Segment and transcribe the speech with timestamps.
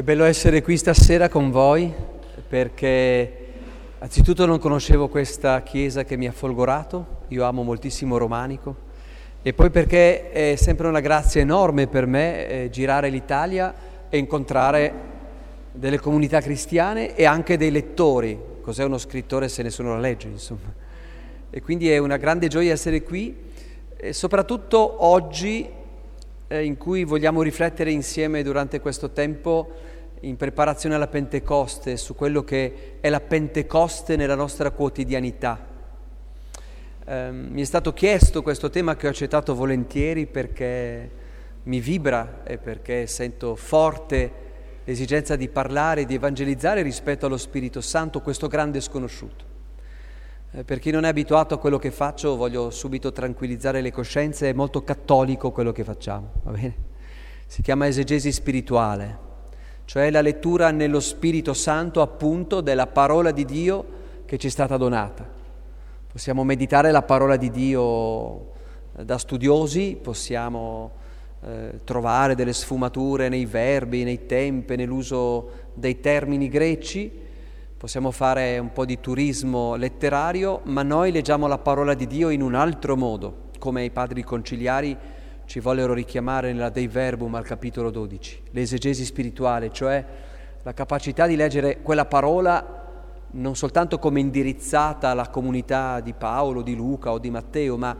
[0.00, 1.92] Che bello essere qui stasera con voi
[2.48, 3.48] perché
[3.98, 8.74] anzitutto non conoscevo questa chiesa che mi ha folgorato, io amo moltissimo Romanico
[9.42, 13.74] e poi perché è sempre una grazia enorme per me eh, girare l'Italia
[14.08, 14.94] e incontrare
[15.72, 20.72] delle comunità cristiane e anche dei lettori, cos'è uno scrittore se nessuno la legge insomma.
[21.50, 23.36] E quindi è una grande gioia essere qui
[23.98, 25.68] e soprattutto oggi
[26.52, 29.70] eh, in cui vogliamo riflettere insieme durante questo tempo
[30.22, 35.64] in preparazione alla Pentecoste, su quello che è la Pentecoste nella nostra quotidianità.
[37.06, 41.10] Eh, mi è stato chiesto questo tema che ho accettato volentieri perché
[41.62, 44.48] mi vibra e perché sento forte
[44.84, 49.49] l'esigenza di parlare, di evangelizzare rispetto allo Spirito Santo, questo grande sconosciuto.
[50.52, 54.50] Eh, per chi non è abituato a quello che faccio, voglio subito tranquillizzare le coscienze,
[54.50, 56.74] è molto cattolico quello che facciamo, va bene?
[57.46, 59.18] Si chiama esegesi spirituale,
[59.84, 63.84] cioè la lettura nello Spirito Santo appunto della parola di Dio
[64.24, 65.24] che ci è stata donata.
[66.10, 68.50] Possiamo meditare la parola di Dio
[68.96, 70.90] eh, da studiosi, possiamo
[71.42, 77.28] eh, trovare delle sfumature nei verbi, nei tempi, nell'uso dei termini greci,
[77.80, 82.42] possiamo fare un po' di turismo letterario, ma noi leggiamo la parola di Dio in
[82.42, 84.94] un altro modo, come i padri conciliari
[85.46, 90.04] ci vollero richiamare nella Dei Verbum al capitolo 12, l'esegesi spirituale, cioè
[90.62, 92.84] la capacità di leggere quella parola
[93.30, 97.96] non soltanto come indirizzata alla comunità di Paolo, di Luca o di Matteo, ma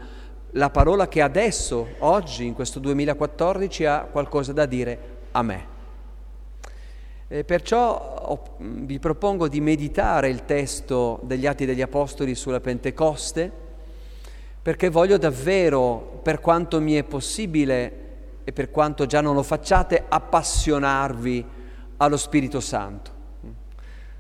[0.51, 4.99] la parola che adesso, oggi, in questo 2014, ha qualcosa da dire
[5.31, 5.79] a me.
[7.33, 13.53] E perciò vi propongo di meditare il testo degli Atti degli Apostoli sulla Pentecoste,
[14.61, 17.93] perché voglio davvero, per quanto mi è possibile
[18.43, 21.47] e per quanto già non lo facciate, appassionarvi
[21.99, 23.13] allo Spirito Santo.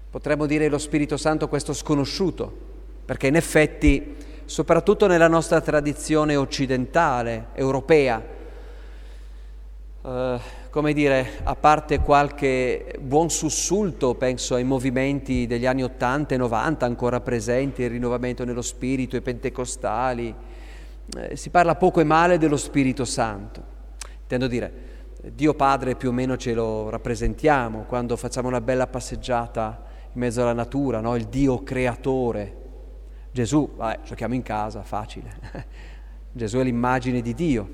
[0.08, 2.56] Potremmo dire lo Spirito Santo questo sconosciuto,
[3.04, 8.22] perché in effetti, soprattutto nella nostra tradizione occidentale, europea,
[10.00, 16.38] eh, come dire, a parte qualche buon sussulto, penso ai movimenti degli anni 80 e
[16.38, 20.32] 90 ancora presenti, il rinnovamento nello spirito, i pentecostali,
[21.16, 23.78] eh, si parla poco e male dello Spirito Santo.
[24.22, 24.72] Intendo dire,
[25.34, 29.82] Dio Padre più o meno ce lo rappresentiamo quando facciamo una bella passeggiata
[30.12, 31.16] in mezzo alla natura, no?
[31.16, 32.58] il Dio creatore.
[33.32, 35.34] Gesù, vabbè, giochiamo in casa, facile.
[36.30, 37.70] Gesù è l'immagine di Dio,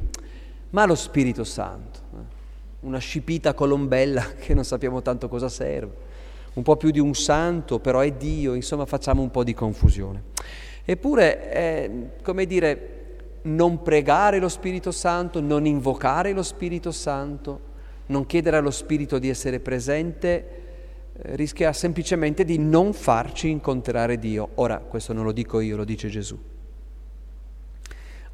[0.70, 1.95] ma lo Spirito Santo.
[2.86, 5.92] Una scipita colombella che non sappiamo tanto cosa serve,
[6.52, 10.22] un po' più di un santo, però è Dio, insomma facciamo un po' di confusione.
[10.84, 11.90] Eppure, eh,
[12.22, 12.90] come dire,
[13.42, 17.60] non pregare lo Spirito Santo, non invocare lo Spirito Santo,
[18.06, 20.48] non chiedere allo Spirito di essere presente,
[21.12, 24.50] eh, rischia semplicemente di non farci incontrare Dio.
[24.54, 26.38] Ora, questo non lo dico io, lo dice Gesù.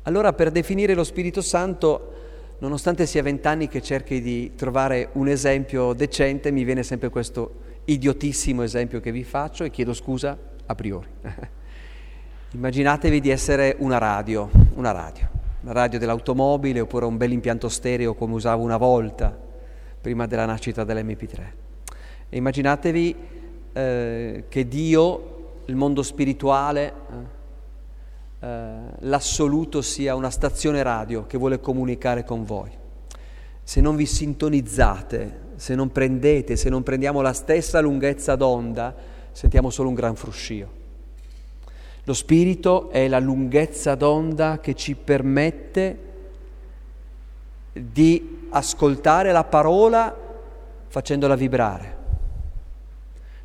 [0.03, 2.13] Allora, per definire lo Spirito Santo
[2.63, 8.63] nonostante sia vent'anni che cerchi di trovare un esempio decente, mi viene sempre questo idiotissimo
[8.63, 11.09] esempio che vi faccio e chiedo scusa a priori.
[12.55, 15.29] Immaginatevi di essere una radio, una radio,
[15.63, 19.37] una radio dell'automobile oppure un bel impianto stereo come usavo una volta
[20.01, 21.41] prima della nascita dell'MP3.
[22.29, 23.17] E immaginatevi
[23.73, 27.42] eh, che Dio, il mondo spirituale, eh,
[28.43, 32.71] eh, l'assoluto sia una stazione radio che vuole comunicare con voi.
[33.63, 38.97] Se non vi sintonizzate, se non prendete, se non prendiamo la stessa lunghezza d'onda,
[39.31, 40.81] sentiamo solo un gran fruscio.
[42.03, 45.99] Lo spirito è la lunghezza d'onda che ci permette
[47.73, 50.13] di ascoltare la parola
[50.89, 51.97] facendola vibrare,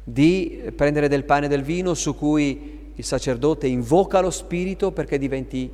[0.04, 5.20] di prendere del pane e del vino su cui il sacerdote invoca lo Spirito perché
[5.20, 5.72] diventi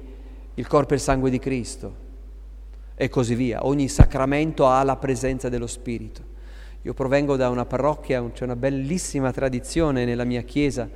[0.56, 2.02] il corpo e il sangue di Cristo.
[2.96, 3.66] E così via.
[3.66, 6.32] Ogni sacramento ha la presenza dello Spirito.
[6.82, 10.90] Io provengo da una parrocchia, c'è una bellissima tradizione nella mia chiesa,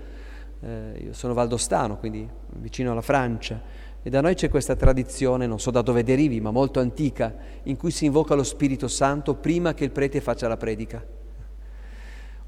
[0.59, 2.27] eh, io sono valdostano, quindi
[2.57, 3.61] vicino alla Francia,
[4.03, 7.33] e da noi c'è questa tradizione, non so da dove derivi, ma molto antica,
[7.63, 11.01] in cui si invoca lo Spirito Santo prima che il prete faccia la predica,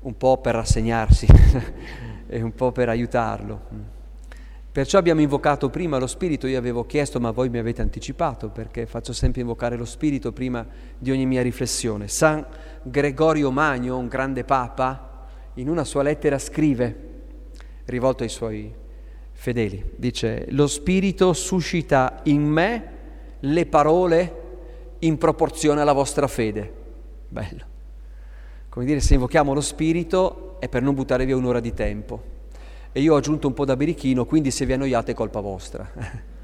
[0.01, 1.27] un po' per rassegnarsi
[2.29, 3.97] e un po' per aiutarlo.
[4.71, 8.85] Perciò abbiamo invocato prima lo Spirito, io avevo chiesto, ma voi mi avete anticipato, perché
[8.85, 10.65] faccio sempre invocare lo Spirito prima
[10.97, 12.07] di ogni mia riflessione.
[12.07, 12.45] San
[12.83, 17.07] Gregorio Magno, un grande papa, in una sua lettera scrive,
[17.85, 18.71] rivolto ai suoi
[19.31, 22.97] fedeli, dice, lo Spirito suscita in me
[23.39, 24.35] le parole
[24.99, 26.73] in proporzione alla vostra fede.
[27.27, 27.63] Bello.
[28.69, 32.37] come dire, se invochiamo lo Spirito è per non buttare via un'ora di tempo.
[32.91, 35.89] E io ho aggiunto un po' da birichino, quindi se vi annoiate è colpa vostra.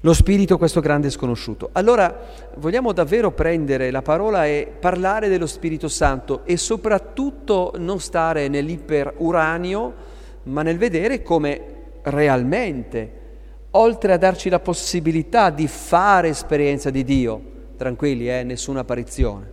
[0.00, 1.70] lo Spirito, questo grande sconosciuto.
[1.72, 2.16] Allora
[2.56, 9.94] vogliamo davvero prendere la parola e parlare dello Spirito Santo e soprattutto non stare nell'iperuranio,
[10.44, 13.12] ma nel vedere come realmente,
[13.70, 17.42] oltre a darci la possibilità di fare esperienza di Dio,
[17.76, 19.50] tranquilli, eh, nessuna apparizione,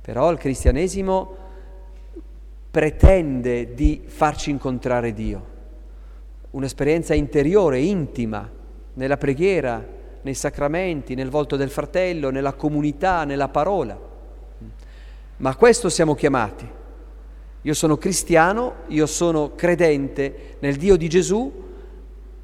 [0.00, 1.46] però il cristianesimo
[2.70, 5.46] pretende di farci incontrare Dio,
[6.50, 8.50] un'esperienza interiore, intima,
[8.94, 9.84] nella preghiera,
[10.22, 13.98] nei sacramenti, nel volto del fratello, nella comunità, nella parola.
[15.38, 16.68] Ma a questo siamo chiamati.
[17.62, 21.66] Io sono cristiano, io sono credente nel Dio di Gesù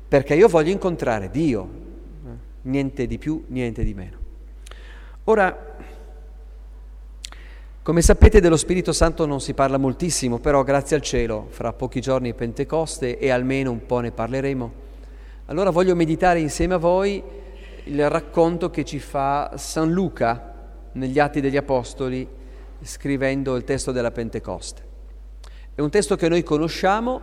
[0.07, 1.69] perché io voglio incontrare Dio,
[2.63, 4.19] niente di più, niente di meno.
[5.25, 5.74] Ora,
[7.85, 12.01] come sapete dello Spirito Santo non si parla moltissimo, però grazie al cielo, fra pochi
[12.01, 14.73] giorni è Pentecoste e almeno un po' ne parleremo.
[15.45, 17.23] Allora voglio meditare insieme a voi
[17.85, 20.55] il racconto che ci fa San Luca
[20.93, 22.27] negli Atti degli Apostoli,
[22.81, 24.83] scrivendo il testo della Pentecoste.
[25.75, 27.21] È un testo che noi conosciamo,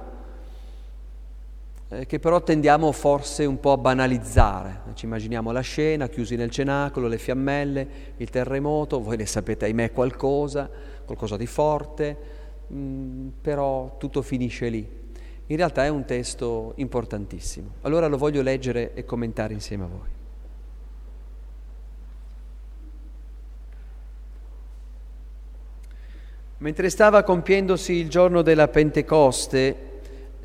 [1.94, 4.84] eh, che però tendiamo forse un po' a banalizzare.
[4.94, 9.92] Ci immaginiamo la scena, chiusi nel cenacolo, le fiammelle, il terremoto, voi ne sapete ahimè
[9.92, 10.70] qualcosa,
[11.04, 12.18] qualcosa di forte,
[12.68, 15.00] mh, mm, però tutto finisce lì.
[15.48, 17.74] In realtà è un testo importantissimo.
[17.82, 20.10] Allora lo voglio leggere e commentare insieme a voi.
[26.60, 29.90] Mentre stava compiendosi il giorno della Pentecoste,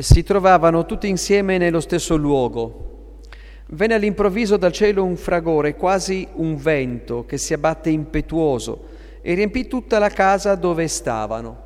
[0.03, 3.21] si trovavano tutti insieme nello stesso luogo.
[3.69, 8.85] Venne all'improvviso dal cielo un fragore, quasi un vento che si abbatte impetuoso
[9.23, 11.65] e riempì tutta la casa dove stavano.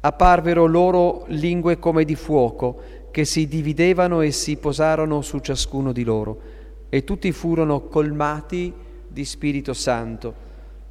[0.00, 6.04] Apparvero loro lingue come di fuoco che si dividevano e si posarono su ciascuno di
[6.04, 6.40] loro
[6.88, 8.72] e tutti furono colmati
[9.06, 10.34] di Spirito Santo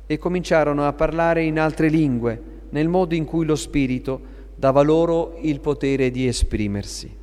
[0.05, 4.32] e cominciarono a parlare in altre lingue nel modo in cui lo Spirito
[4.63, 7.13] dava loro il potere di esprimersi.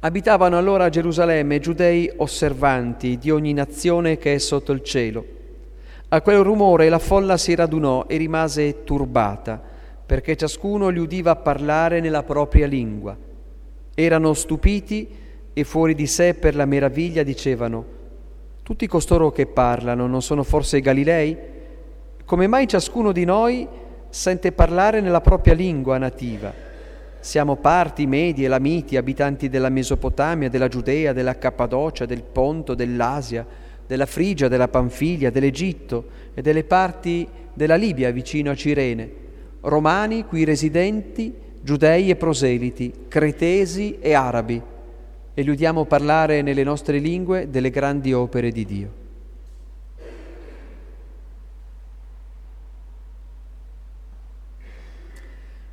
[0.00, 5.24] Abitavano allora a Gerusalemme giudei osservanti di ogni nazione che è sotto il cielo.
[6.08, 9.58] A quel rumore la folla si radunò e rimase turbata,
[10.04, 13.16] perché ciascuno li udiva parlare nella propria lingua.
[13.94, 15.08] Erano stupiti
[15.54, 17.84] e fuori di sé per la meraviglia dicevano,
[18.62, 21.34] tutti costoro che parlano non sono forse Galilei?
[22.26, 26.52] Come mai ciascuno di noi sente parlare nella propria lingua nativa.
[27.20, 33.46] Siamo parti, medi, elamiti, abitanti della Mesopotamia, della Giudea, della Cappadocia, del Ponto, dell'Asia,
[33.86, 39.10] della Frigia, della Panfilia, dell'Egitto e delle parti della Libia vicino a Cirene,
[39.62, 44.60] romani qui residenti, giudei e proseliti, cretesi e arabi,
[45.34, 48.99] e li udiamo parlare nelle nostre lingue delle grandi opere di Dio.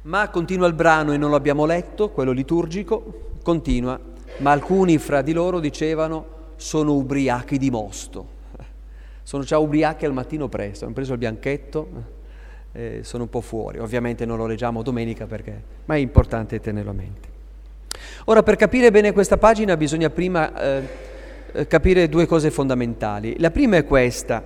[0.07, 3.99] Ma continua il brano e non lo abbiamo letto, quello liturgico, continua,
[4.37, 8.35] ma alcuni fra di loro dicevano sono ubriachi di mosto.
[9.21, 11.90] Sono già ubriachi al mattino presto, hanno preso il bianchetto,
[12.71, 13.80] eh, sono un po' fuori.
[13.80, 17.28] Ovviamente non lo leggiamo domenica perché, ma è importante tenerlo a mente.
[18.26, 20.87] Ora, per capire bene questa pagina bisogna prima eh,
[21.52, 23.35] eh capire due cose fondamentali.
[23.40, 24.42] La prima è questa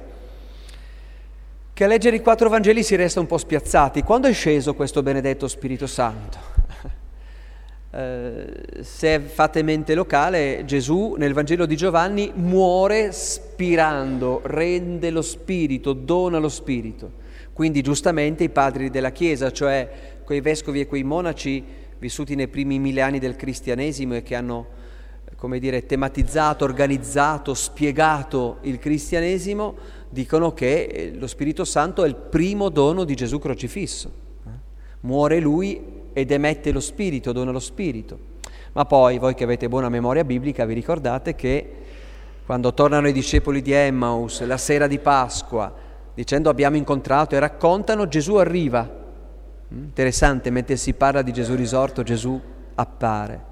[1.74, 4.04] che a leggere i quattro Vangeli si resta un po' spiazzati.
[4.04, 6.50] Quando è sceso questo benedetto Spirito Santo?
[7.94, 15.92] Eh, se fate mente locale, Gesù nel Vangelo di Giovanni muore spirando, rende lo Spirito,
[15.92, 17.12] dona lo Spirito.
[17.51, 21.62] Quindi giustamente i padri della Chiesa, cioè quei vescovi e quei monaci
[22.00, 24.68] vissuti nei primi mille anni del cristianesimo e che hanno,
[25.36, 29.75] come dire, tematizzato, organizzato, spiegato il cristianesimo,
[30.12, 34.30] dicono che eh, lo Spirito Santo è il primo dono di Gesù crocifisso.
[35.01, 35.82] Muore lui
[36.13, 38.30] ed emette lo Spirito, dona lo Spirito.
[38.74, 41.75] Ma poi voi che avete buona memoria biblica vi ricordate che
[42.46, 45.74] quando tornano i discepoli di Emmaus la sera di Pasqua,
[46.13, 48.88] dicendo abbiamo incontrato e raccontano, Gesù arriva.
[49.74, 52.39] Mm, interessante, mentre si parla di Gesù risorto, Gesù
[52.75, 53.50] appare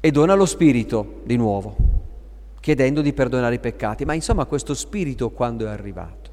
[0.00, 1.89] e dona lo Spirito di nuovo
[2.60, 6.30] chiedendo di perdonare i peccati, ma insomma questo spirito quando è arrivato.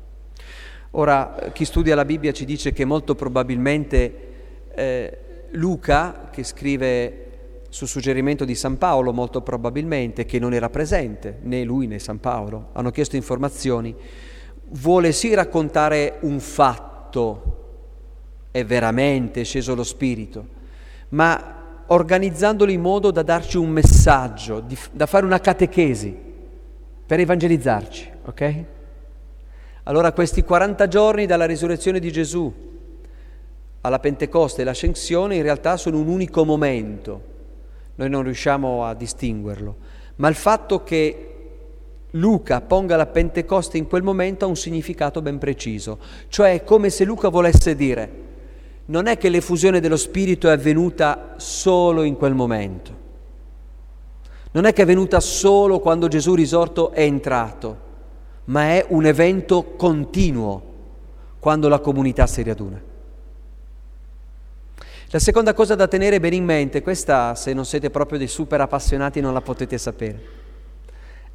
[0.91, 4.27] Ora, chi studia la Bibbia ci dice che molto probabilmente
[4.74, 5.17] eh,
[5.51, 7.24] Luca, che scrive
[7.69, 12.19] su suggerimento di San Paolo, molto probabilmente, che non era presente, né lui né San
[12.19, 13.96] Paolo, hanno chiesto informazioni,
[14.69, 17.55] vuole sì raccontare un fatto,
[18.51, 20.48] è veramente sceso lo Spirito,
[21.10, 21.56] ma
[21.88, 26.15] organizzandolo in modo da darci un messaggio, di, da fare una catechesi
[27.06, 28.63] per evangelizzarci, ok?
[29.84, 32.53] Allora questi 40 giorni dalla risurrezione di Gesù
[33.82, 37.22] alla Pentecoste e l'ascensione in realtà sono un unico momento,
[37.96, 39.75] noi non riusciamo a distinguerlo,
[40.15, 41.24] ma il fatto che
[42.12, 46.89] Luca ponga la Pentecoste in quel momento ha un significato ben preciso, cioè è come
[46.89, 48.25] se Luca volesse dire
[48.88, 53.06] non è che l'effusione dello Spirito è avvenuta solo in quel momento,
[54.51, 57.86] non è che è avvenuta solo quando Gesù risorto è entrato,
[58.46, 60.75] ma è un evento continuo
[61.39, 62.82] quando la comunità si riaduna.
[65.10, 68.60] La seconda cosa da tenere bene in mente, questa se non siete proprio dei super
[68.60, 70.22] appassionati non la potete sapere,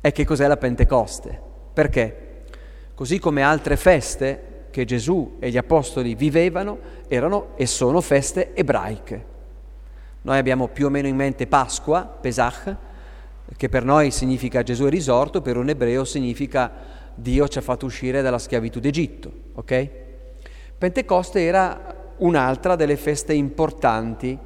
[0.01, 1.41] è che cos'è la Pentecoste.
[1.73, 2.45] Perché?
[2.95, 9.31] Così come altre feste che Gesù e gli Apostoli vivevano erano e sono feste ebraiche.
[10.23, 12.77] Noi abbiamo più o meno in mente Pasqua, Pesach,
[13.57, 16.73] che per noi significa Gesù è risorto, per un ebreo significa
[17.15, 19.91] Dio ci ha fatto uscire dalla schiavitù d'Egitto, ok?
[20.79, 24.39] Pentecoste era un'altra delle feste importanti,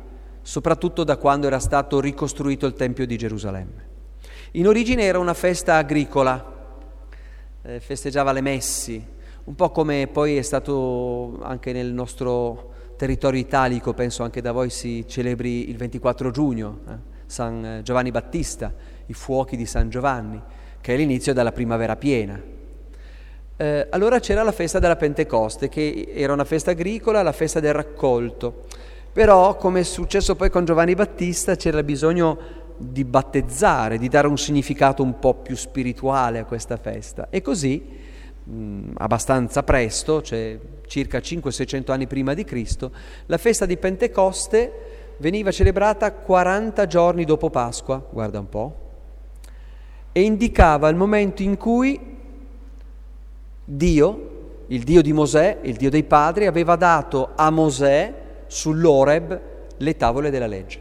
[0.42, 3.84] soprattutto da quando era stato ricostruito il Tempio di Gerusalemme.
[4.52, 6.54] In origine era una festa agricola,
[7.62, 9.14] eh, festeggiava le messi,
[9.46, 14.70] un po' come poi è stato anche nel nostro territorio italico, penso anche da voi
[14.70, 16.92] si celebri il 24 giugno, eh,
[17.26, 18.72] San Giovanni Battista,
[19.06, 20.40] i fuochi di San Giovanni,
[20.80, 22.40] che è l'inizio della primavera piena,
[23.58, 27.72] eh, allora c'era la festa della Pentecoste, che era una festa agricola, la festa del
[27.72, 28.64] raccolto.
[29.12, 34.36] Però, come è successo poi con Giovanni Battista, c'era bisogno di battezzare, di dare un
[34.36, 37.28] significato un po' più spirituale a questa festa.
[37.30, 37.82] E così,
[38.46, 42.92] mh, abbastanza presto, cioè circa 500-600 anni prima di Cristo,
[43.26, 48.80] la festa di Pentecoste veniva celebrata 40 giorni dopo Pasqua, guarda un po',
[50.12, 51.98] e indicava il momento in cui
[53.64, 54.30] Dio,
[54.68, 58.14] il Dio di Mosè, il Dio dei padri, aveva dato a Mosè
[58.46, 59.40] sull'Oreb
[59.76, 60.80] le tavole della legge.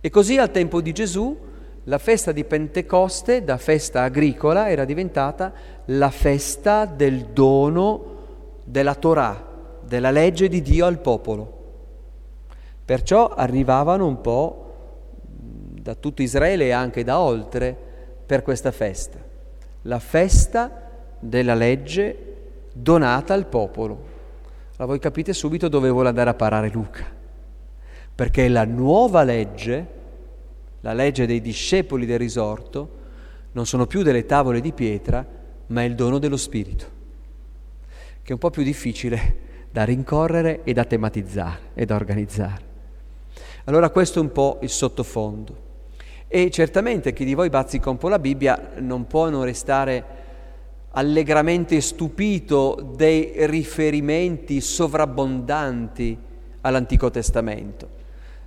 [0.00, 1.50] E così al tempo di Gesù
[1.84, 5.52] la festa di Pentecoste, da festa agricola, era diventata
[5.86, 8.10] la festa del dono
[8.64, 9.50] della Torah,
[9.84, 11.60] della legge di Dio al popolo.
[12.84, 14.58] Perciò arrivavano un po'
[15.20, 17.76] da tutto Israele e anche da oltre
[18.24, 19.18] per questa festa.
[19.82, 22.30] La festa della legge
[22.72, 24.10] donata al popolo.
[24.76, 27.04] Allora voi capite subito dove vuole andare a parare Luca,
[28.14, 29.86] perché la nuova legge,
[30.80, 33.00] la legge dei discepoli del risorto,
[33.52, 35.24] non sono più delle tavole di pietra,
[35.72, 36.84] ma è il dono dello Spirito,
[38.22, 42.70] che è un po' più difficile da rincorrere e da tematizzare e da organizzare.
[43.64, 45.70] Allora questo è un po' il sottofondo.
[46.28, 50.20] E certamente chi di voi bazzica un po' la Bibbia non può non restare
[50.90, 56.18] allegramente stupito dei riferimenti sovrabbondanti
[56.60, 58.00] all'Antico Testamento.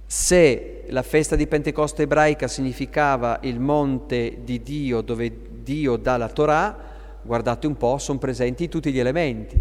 [0.05, 6.29] Se la festa di Pentecoste ebraica significava il monte di Dio dove Dio dà la
[6.29, 6.93] Torah,
[7.25, 9.59] guardate un po', sono presenti tutti gli elementi.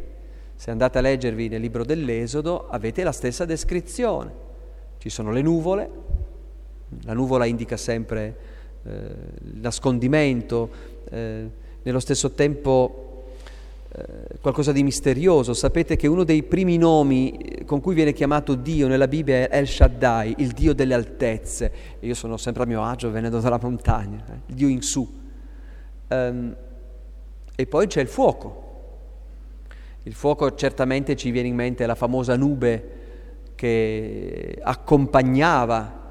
[0.55, 4.43] Se andate a leggervi nel libro dell'Esodo avete la stessa descrizione.
[4.99, 5.91] Ci sono le nuvole,
[7.05, 8.37] la nuvola indica sempre
[8.85, 10.71] eh, il nascondimento,
[11.11, 11.51] eh,
[11.83, 13.27] nello stesso tempo
[13.97, 15.55] eh, qualcosa di misterioso.
[15.55, 19.59] Sapete che uno dei primi nomi eh, con cui viene chiamato Dio nella Bibbia è
[19.59, 21.73] El Shaddai, il Dio delle altezze.
[22.01, 25.23] Io sono sempre a mio agio venendo dalla montagna, eh, il Dio in su.
[26.09, 26.55] Um,
[27.55, 28.63] e poi c'è il fuoco.
[30.03, 33.03] Il fuoco certamente ci viene in mente la famosa nube
[33.55, 36.03] che accompagnava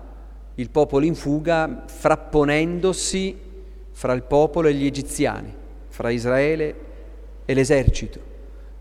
[0.55, 3.37] il popolo in fuga frapponendosi
[3.91, 5.53] fra il popolo e gli egiziani
[5.87, 6.75] fra Israele
[7.45, 8.19] e l'esercito.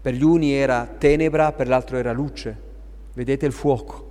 [0.01, 2.71] Per gli uni era tenebra, per l'altro era luce.
[3.13, 4.09] Vedete il fuoco,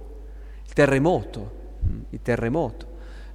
[0.66, 1.52] il terremoto,
[2.10, 2.86] il terremoto.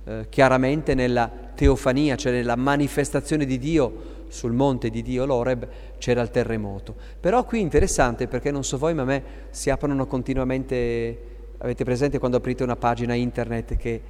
[0.04, 5.66] Eh, chiaramente nella teofania, cioè nella manifestazione di Dio sul monte di Dio l'Oreb,
[5.99, 6.95] c'era il terremoto.
[7.21, 11.18] Però qui è interessante perché non so voi, ma a me si aprono continuamente,
[11.59, 14.02] avete presente quando aprite una pagina internet che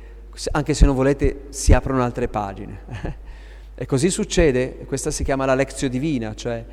[0.51, 3.25] anche se non volete si aprono altre pagine.
[3.79, 6.65] E così succede, questa si chiama la lezione divina, cioè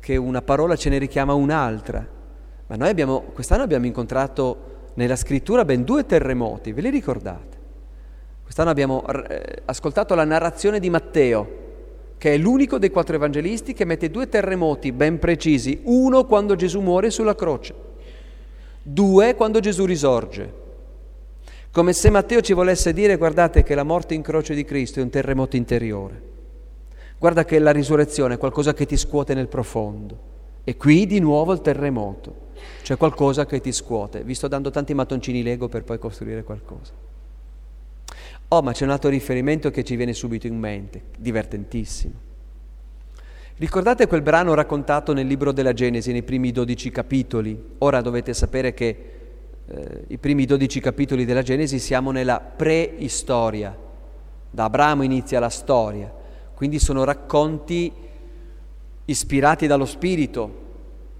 [0.00, 2.06] che una parola ce ne richiama un'altra.
[2.66, 7.56] Ma noi abbiamo, quest'anno abbiamo incontrato nella scrittura ben due terremoti, ve li ricordate?
[8.42, 11.67] Quest'anno abbiamo eh, ascoltato la narrazione di Matteo,
[12.18, 16.80] che è l'unico dei quattro evangelisti che mette due terremoti ben precisi, uno quando Gesù
[16.80, 17.74] muore sulla croce,
[18.82, 20.66] due quando Gesù risorge.
[21.70, 25.02] Come se Matteo ci volesse dire, guardate che la morte in croce di Cristo è
[25.02, 26.22] un terremoto interiore.
[27.18, 30.26] Guarda che la risurrezione è qualcosa che ti scuote nel profondo.
[30.64, 32.46] E qui di nuovo il terremoto,
[32.82, 34.22] c'è qualcosa che ti scuote.
[34.22, 37.07] Vi sto dando tanti mattoncini Lego per poi costruire qualcosa.
[38.50, 42.26] Oh, ma c'è un altro riferimento che ci viene subito in mente, divertentissimo.
[43.56, 47.60] Ricordate quel brano raccontato nel libro della Genesi, nei primi dodici capitoli?
[47.78, 49.18] Ora dovete sapere che
[49.66, 53.76] eh, i primi dodici capitoli della Genesi siamo nella preistoria.
[54.50, 56.10] Da Abramo inizia la storia,
[56.54, 57.92] quindi sono racconti
[59.04, 60.66] ispirati dallo Spirito,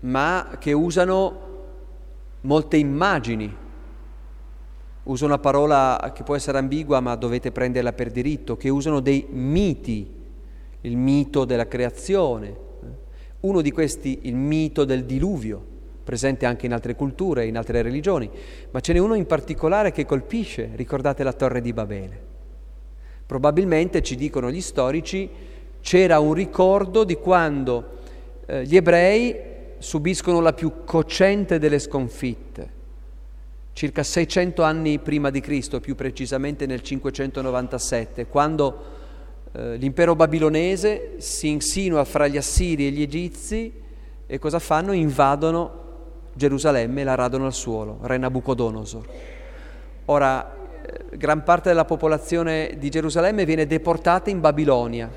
[0.00, 1.47] ma che usano
[2.42, 3.54] molte immagini
[5.08, 9.26] uso una parola che può essere ambigua ma dovete prenderla per diritto, che usano dei
[9.30, 10.06] miti,
[10.82, 12.66] il mito della creazione,
[13.40, 18.30] uno di questi il mito del diluvio, presente anche in altre culture, in altre religioni,
[18.70, 22.26] ma ce n'è uno in particolare che colpisce, ricordate la torre di Babele.
[23.26, 25.28] Probabilmente, ci dicono gli storici,
[25.80, 27.96] c'era un ricordo di quando
[28.46, 29.36] eh, gli ebrei
[29.78, 32.76] subiscono la più cocente delle sconfitte
[33.78, 38.85] circa 600 anni prima di Cristo, più precisamente nel 597, quando
[39.52, 43.73] eh, l'impero babilonese si insinua fra gli assiri e gli egizi
[44.26, 44.90] e cosa fanno?
[44.90, 45.87] Invadono
[46.35, 49.06] Gerusalemme e la radono al suolo, re Nabucodonosor.
[50.06, 55.08] Ora, eh, gran parte della popolazione di Gerusalemme viene deportata in Babilonia.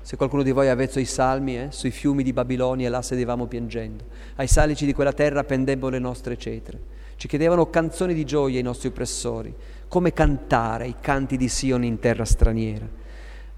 [0.00, 3.46] Se qualcuno di voi ha avvezzo i salmi, eh, sui fiumi di Babilonia, là sedevamo
[3.46, 4.04] piangendo.
[4.36, 7.02] Ai salici di quella terra pendevano le nostre cetre.
[7.16, 9.54] Ci chiedevano canzoni di gioia i nostri oppressori,
[9.88, 12.88] come cantare i canti di Sion in terra straniera.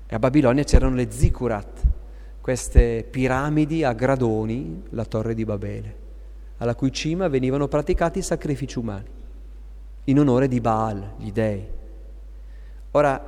[0.06, 1.80] E a Babilonia c'erano le zikurat,
[2.40, 5.96] queste piramidi a gradoni, la torre di Babele,
[6.58, 9.08] alla cui cima venivano praticati sacrifici umani,
[10.04, 11.66] in onore di Baal, gli dei.
[12.92, 13.20] Ora,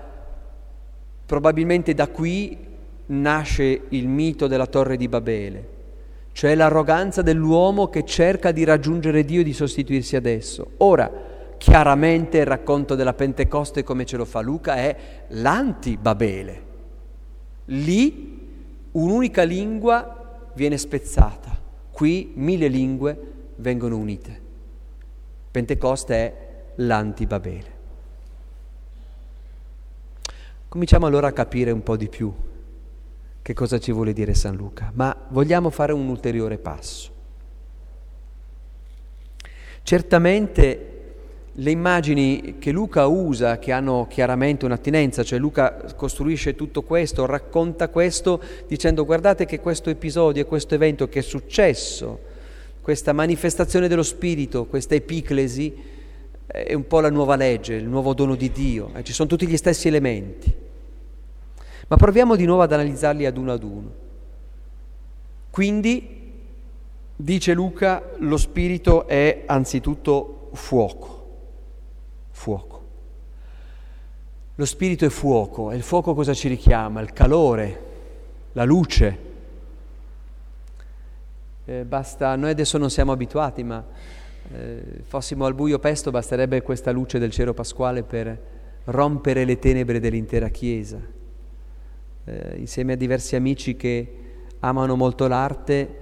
[1.26, 2.56] probabilmente da qui
[3.06, 5.76] nasce il mito della torre di Babele
[6.38, 10.70] cioè l'arroganza dell'uomo che cerca di raggiungere Dio e di sostituirsi ad esso.
[10.76, 11.10] Ora,
[11.58, 14.96] chiaramente il racconto della Pentecoste come ce lo fa Luca è
[15.30, 16.62] l'anti-Babele.
[17.64, 18.38] Lì
[18.92, 21.58] un'unica lingua viene spezzata,
[21.90, 24.40] qui mille lingue vengono unite.
[25.50, 26.34] Pentecoste è
[26.76, 27.72] l'anti-Babele.
[30.68, 32.32] Cominciamo allora a capire un po' di più
[33.48, 37.10] che cosa ci vuole dire San Luca, ma vogliamo fare un ulteriore passo.
[39.82, 40.92] Certamente
[41.52, 47.88] le immagini che Luca usa, che hanno chiaramente un'attinenza, cioè Luca costruisce tutto questo, racconta
[47.88, 52.20] questo dicendo guardate che questo episodio, questo evento che è successo,
[52.82, 55.74] questa manifestazione dello Spirito, questa epiclesi,
[56.44, 59.46] è un po' la nuova legge, il nuovo dono di Dio, eh, ci sono tutti
[59.46, 60.66] gli stessi elementi.
[61.88, 63.92] Ma proviamo di nuovo ad analizzarli ad uno ad uno.
[65.50, 66.32] Quindi,
[67.16, 71.26] dice Luca, lo spirito è anzitutto fuoco.
[72.30, 72.86] Fuoco.
[74.54, 77.00] Lo spirito è fuoco e il fuoco cosa ci richiama?
[77.00, 77.82] Il calore,
[78.52, 79.26] la luce.
[81.64, 83.82] Eh, basta, noi adesso non siamo abituati, ma
[84.52, 88.38] eh, fossimo al buio pesto basterebbe questa luce del cielo pasquale per
[88.84, 91.16] rompere le tenebre dell'intera Chiesa
[92.28, 94.12] eh, insieme a diversi amici che
[94.60, 95.96] amano molto l'arte,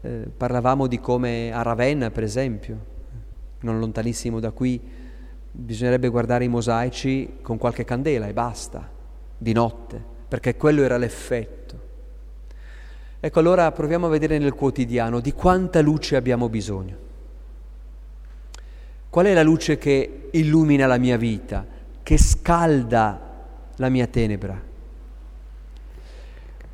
[0.00, 2.94] eh, parlavamo di come a Ravenna, per esempio,
[3.60, 4.80] non lontanissimo da qui,
[5.50, 8.88] bisognerebbe guardare i mosaici con qualche candela e basta,
[9.36, 11.84] di notte, perché quello era l'effetto.
[13.18, 17.04] Ecco, allora proviamo a vedere nel quotidiano di quanta luce abbiamo bisogno.
[19.08, 21.66] Qual è la luce che illumina la mia vita,
[22.02, 23.20] che scalda
[23.74, 24.65] la mia tenebra?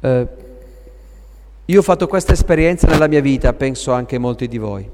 [0.05, 0.29] Eh,
[1.65, 4.91] io ho fatto questa esperienza nella mia vita, penso anche molti di voi.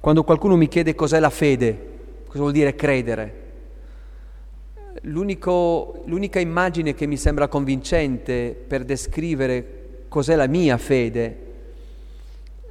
[0.00, 1.90] Quando qualcuno mi chiede cos'è la fede,
[2.26, 3.40] cosa vuol dire credere,
[5.02, 11.38] l'unica immagine che mi sembra convincente per descrivere cos'è la mia fede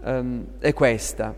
[0.03, 1.33] um, è questa.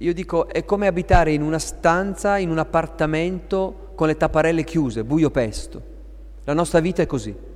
[0.00, 5.02] Io dico, è come abitare in una stanza, in un appartamento con le tapparelle chiuse,
[5.02, 5.82] buio pesto.
[6.44, 7.52] La nostra vita è così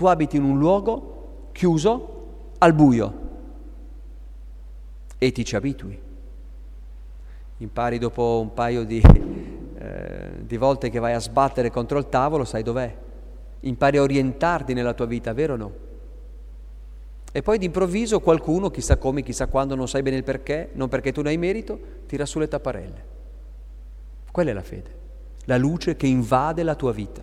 [0.00, 3.14] tu abiti in un luogo chiuso al buio
[5.18, 6.00] e ti ci abitui.
[7.58, 12.46] Impari dopo un paio di, eh, di volte che vai a sbattere contro il tavolo,
[12.46, 12.96] sai dov'è.
[13.60, 15.72] Impari a orientarti nella tua vita, vero o no?
[17.30, 21.12] E poi d'improvviso qualcuno, chissà come, chissà quando, non sai bene il perché, non perché
[21.12, 23.04] tu ne hai merito, tira su le tapparelle.
[24.30, 24.94] Quella è la fede,
[25.44, 27.20] la luce che invade la tua vita.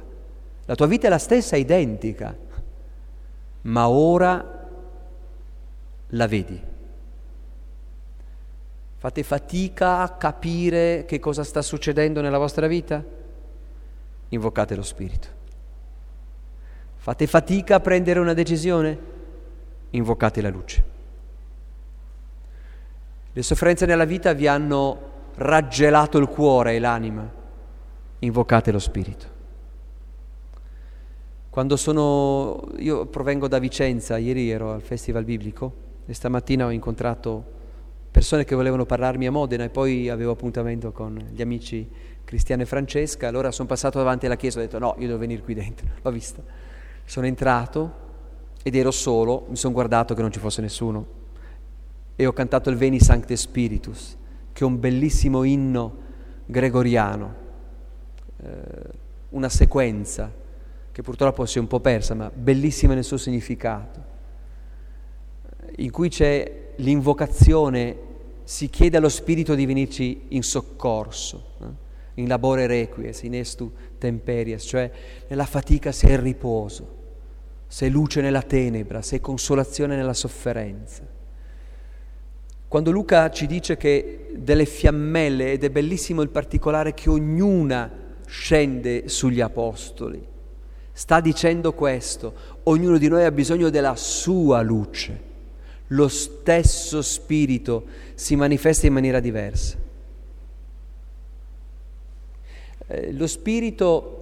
[0.66, 2.46] La tua vita è la stessa, identica,
[3.68, 4.56] ma ora
[6.08, 6.62] la vedi.
[9.00, 13.04] Fate fatica a capire che cosa sta succedendo nella vostra vita?
[14.30, 15.28] Invocate lo Spirito.
[16.96, 19.16] Fate fatica a prendere una decisione?
[19.92, 20.84] invocate la luce.
[23.32, 27.32] Le sofferenze nella vita vi hanno raggelato il cuore e l'anima,
[28.20, 29.37] invocate lo Spirito.
[31.58, 35.74] Quando sono, io provengo da Vicenza, ieri ero al Festival Biblico
[36.06, 37.43] e stamattina ho incontrato
[38.12, 41.89] persone che volevano parlarmi a Modena e poi avevo appuntamento con gli amici
[42.24, 45.17] Cristiano e Francesca, allora sono passato davanti alla chiesa e ho detto no, io devo
[45.17, 46.43] venire qui dentro, l'ho vista.
[47.04, 47.91] Sono entrato
[48.62, 51.08] ed ero solo, mi sono guardato che non ci fosse nessuno
[52.15, 54.15] e ho cantato il Veni Sancte Spiritus,
[54.54, 55.96] che è un bellissimo inno
[56.46, 57.36] gregoriano,
[58.43, 58.50] eh,
[59.30, 60.46] una sequenza
[60.98, 64.04] che purtroppo si è un po' persa, ma bellissima nel suo significato,
[65.76, 67.96] in cui c'è l'invocazione,
[68.44, 71.66] si chiede allo Spirito di venirci in soccorso, eh?
[72.16, 74.92] in labore requies, in estu temperias, cioè
[75.28, 76.96] nella fatica sia il riposo
[77.68, 81.06] sei luce nella tenebra, sei consolazione nella sofferenza.
[82.68, 89.10] Quando Luca ci dice che delle fiammelle, ed è bellissimo il particolare che ognuna scende
[89.10, 90.34] sugli apostoli,
[90.98, 92.34] sta dicendo questo,
[92.64, 95.22] ognuno di noi ha bisogno della sua luce,
[95.90, 99.78] lo stesso spirito si manifesta in maniera diversa.
[102.88, 104.14] Eh, lo spirito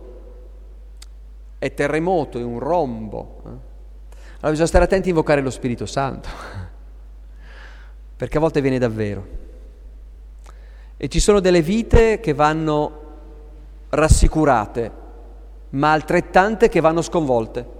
[1.57, 3.41] è terremoto, è un rombo.
[3.45, 3.49] Eh?
[3.49, 6.27] Allora bisogna stare attenti a invocare lo Spirito Santo,
[8.17, 9.25] perché a volte viene davvero.
[10.97, 13.03] E ci sono delle vite che vanno
[13.91, 15.03] rassicurate,
[15.75, 17.73] ma altrettante che vanno sconvolte.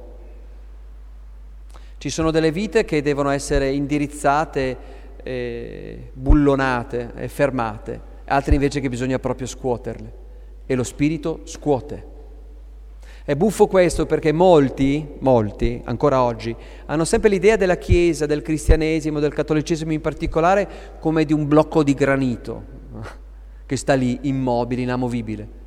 [1.98, 4.78] Ci sono delle vite che devono essere indirizzate,
[5.24, 10.24] eh, bullonate e fermate, altre invece che bisogna proprio scuoterle.
[10.66, 12.14] E lo Spirito scuote.
[13.24, 16.56] È buffo questo perché molti, molti, ancora oggi,
[16.86, 20.68] hanno sempre l'idea della Chiesa, del cristianesimo, del cattolicesimo in particolare,
[21.00, 22.64] come di un blocco di granito
[23.66, 25.64] che sta lì immobile, inamovibile.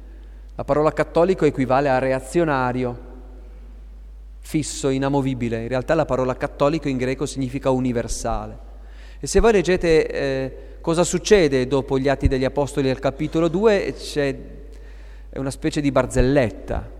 [0.58, 2.98] La parola cattolico equivale a reazionario,
[4.40, 5.62] fisso, inamovibile.
[5.62, 8.58] In realtà la parola cattolico in greco significa universale.
[9.20, 13.94] E se voi leggete eh, cosa succede dopo gli Atti degli Apostoli al capitolo 2,
[13.96, 14.38] c'è
[15.34, 16.96] una specie di barzelletta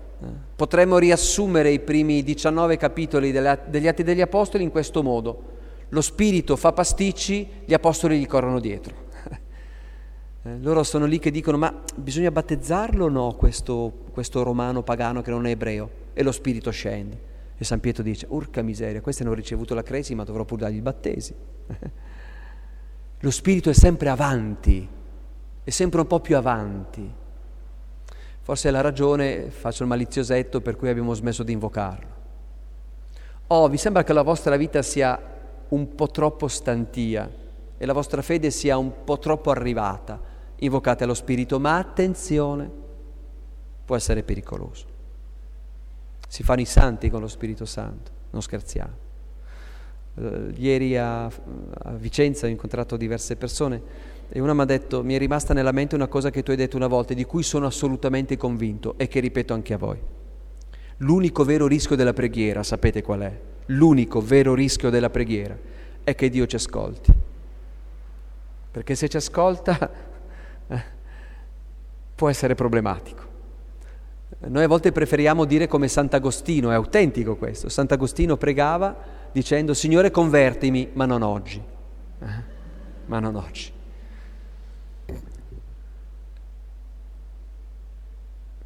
[0.57, 5.57] Potremmo riassumere i primi 19 capitoli degli Atti degli Apostoli in questo modo.
[5.91, 9.07] Lo Spirito fa pasticci, gli Apostoli gli corrono dietro.
[10.49, 15.21] Eh, loro sono lì che dicono, ma bisogna battezzarlo o no questo, questo romano pagano
[15.21, 15.91] che non è ebreo?
[16.15, 17.27] E lo Spirito scende.
[17.59, 20.83] E San Pietro dice, urca miseria, questi hanno ricevuto la cresima, dovrò pure dargli il
[20.83, 21.39] battesimo.
[23.21, 24.89] Lo Spirito è sempre avanti,
[25.65, 27.13] è sempre un po' più avanti.
[28.41, 32.17] Forse è la ragione, faccio il maliziosetto, per cui abbiamo smesso di invocarlo.
[33.49, 35.21] Oh, vi sembra che la vostra vita sia
[35.71, 37.29] un po' troppo stantia
[37.77, 40.28] e la vostra fede sia un po' troppo arrivata.
[40.61, 42.71] Invocate lo Spirito, ma attenzione,
[43.85, 44.87] può essere pericoloso.
[46.29, 49.07] Si fanno i santi con lo Spirito Santo, non scherziamo.
[50.15, 53.81] Uh, ieri a, a Vicenza ho incontrato diverse persone
[54.29, 56.57] e una mi ha detto, mi è rimasta nella mente una cosa che tu hai
[56.57, 59.99] detto una volta, di cui sono assolutamente convinto e che ripeto anche a voi.
[60.99, 63.41] L'unico vero rischio della preghiera, sapete qual è?
[63.67, 65.57] L'unico vero rischio della preghiera
[66.05, 67.13] è che Dio ci ascolti.
[68.71, 70.08] Perché se ci ascolta eh,
[72.19, 73.23] può essere problematico.
[74.41, 77.69] Noi a volte preferiamo dire come Sant'Agostino, è autentico questo.
[77.69, 78.97] Sant'Agostino pregava
[79.31, 81.63] dicendo Signore convertimi, ma non oggi.
[82.21, 82.43] Eh?
[83.07, 83.73] Ma non oggi.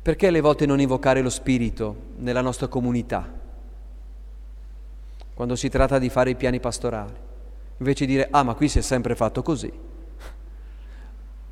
[0.01, 3.31] Perché alle volte non invocare lo Spirito nella nostra comunità?
[5.35, 7.13] Quando si tratta di fare i piani pastorali,
[7.77, 9.71] invece di dire, ah ma qui si è sempre fatto così.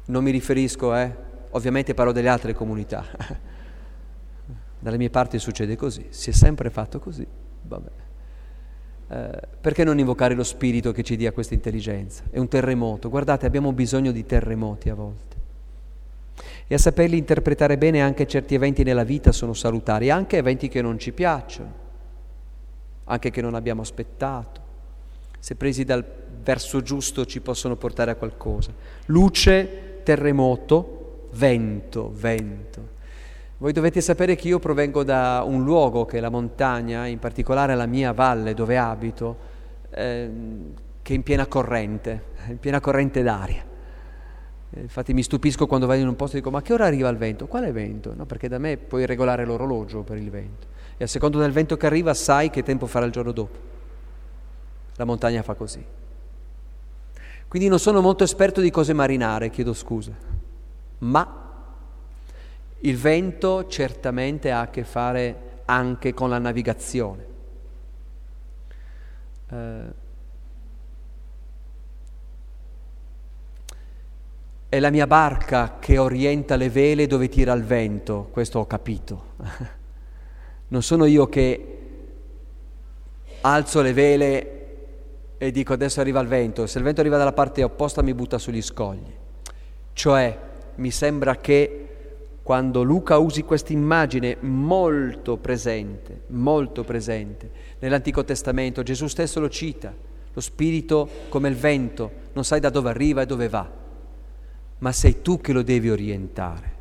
[0.06, 3.04] Non mi riferisco, eh, ovviamente parlo delle altre comunità.
[4.78, 7.26] Dalle mie parti succede così, si è sempre fatto così.
[7.62, 7.90] Vabbè.
[9.08, 12.24] Eh, perché non invocare lo Spirito che ci dia questa intelligenza?
[12.30, 15.30] È un terremoto, guardate, abbiamo bisogno di terremoti a volte
[16.72, 20.80] e a saperli interpretare bene anche certi eventi nella vita sono salutari, anche eventi che
[20.80, 21.72] non ci piacciono,
[23.04, 24.60] anche che non abbiamo aspettato,
[25.40, 26.04] se presi dal
[26.44, 28.72] verso giusto ci possono portare a qualcosa.
[29.06, 30.99] Luce, terremoto,
[31.33, 32.99] vento, vento.
[33.59, 37.75] Voi dovete sapere che io provengo da un luogo che è la montagna, in particolare
[37.75, 39.37] la mia valle dove abito,
[39.90, 40.31] eh,
[41.03, 43.62] che è in piena corrente, in piena corrente d'aria.
[44.71, 47.09] Eh, infatti mi stupisco quando vado in un posto e dico ma che ora arriva
[47.09, 47.47] il vento?
[47.47, 48.14] Quale vento?
[48.14, 50.69] No, perché da me puoi regolare l'orologio per il vento.
[50.97, 53.59] E a secondo del vento che arriva sai che tempo farà il giorno dopo.
[54.97, 55.85] La montagna fa così.
[57.49, 60.12] Quindi non sono molto esperto di cose marinare, chiedo scusa,
[61.00, 61.40] ma
[62.82, 67.26] il vento certamente ha a che fare anche con la navigazione.
[69.48, 70.08] Eh,
[74.68, 79.34] è la mia barca che orienta le vele dove tira il vento, questo ho capito.
[80.68, 81.76] non sono io che
[83.42, 84.54] alzo le vele
[85.38, 88.38] e dico adesso arriva il vento, se il vento arriva dalla parte opposta mi butta
[88.38, 89.12] sugli scogli.
[89.92, 90.48] Cioè
[90.81, 91.87] mi sembra che
[92.43, 99.95] quando Luca usi questa immagine molto presente, molto presente, nell'Antico Testamento, Gesù stesso lo cita,
[100.33, 103.71] lo spirito come il vento, non sai da dove arriva e dove va,
[104.79, 106.79] ma sei tu che lo devi orientare,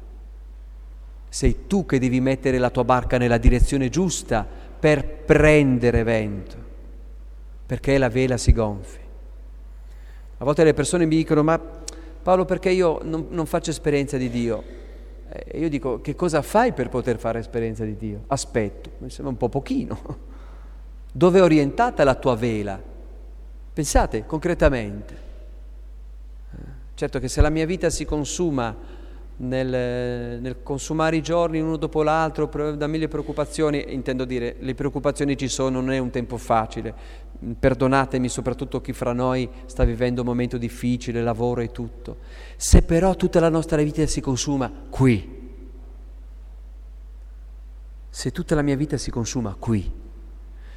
[1.27, 4.47] sei tu che devi mettere la tua barca nella direzione giusta
[4.79, 6.55] per prendere vento,
[7.65, 8.99] perché la vela si gonfi.
[10.41, 11.59] A volte le persone mi dicono, ma
[12.29, 14.63] Paolo perché io non, non faccio esperienza di Dio?
[15.29, 18.25] E io dico, che cosa fai per poter fare esperienza di Dio?
[18.27, 19.99] Aspetto, mi sembra un po' pochino.
[21.11, 22.79] Dove è orientata la tua vela?
[23.73, 25.17] Pensate concretamente.
[26.93, 28.75] Certo che se la mia vita si consuma
[29.37, 35.35] nel, nel, consumare i giorni uno dopo l'altro da mille preoccupazioni, intendo dire, le preoccupazioni
[35.35, 36.93] ci sono, non è un tempo facile.
[37.57, 42.17] Perdonatemi soprattutto chi fra noi sta vivendo un momento difficile, lavoro e tutto.
[42.57, 45.37] Se però tutta la nostra vita si consuma qui,
[48.09, 49.89] se tutta la mia vita si consuma qui,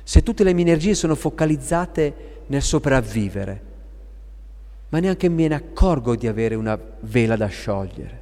[0.05, 3.71] se tutte le mie energie sono focalizzate nel sopravvivere,
[4.91, 8.21] ma neanche me ne accorgo di avere una vela da sciogliere.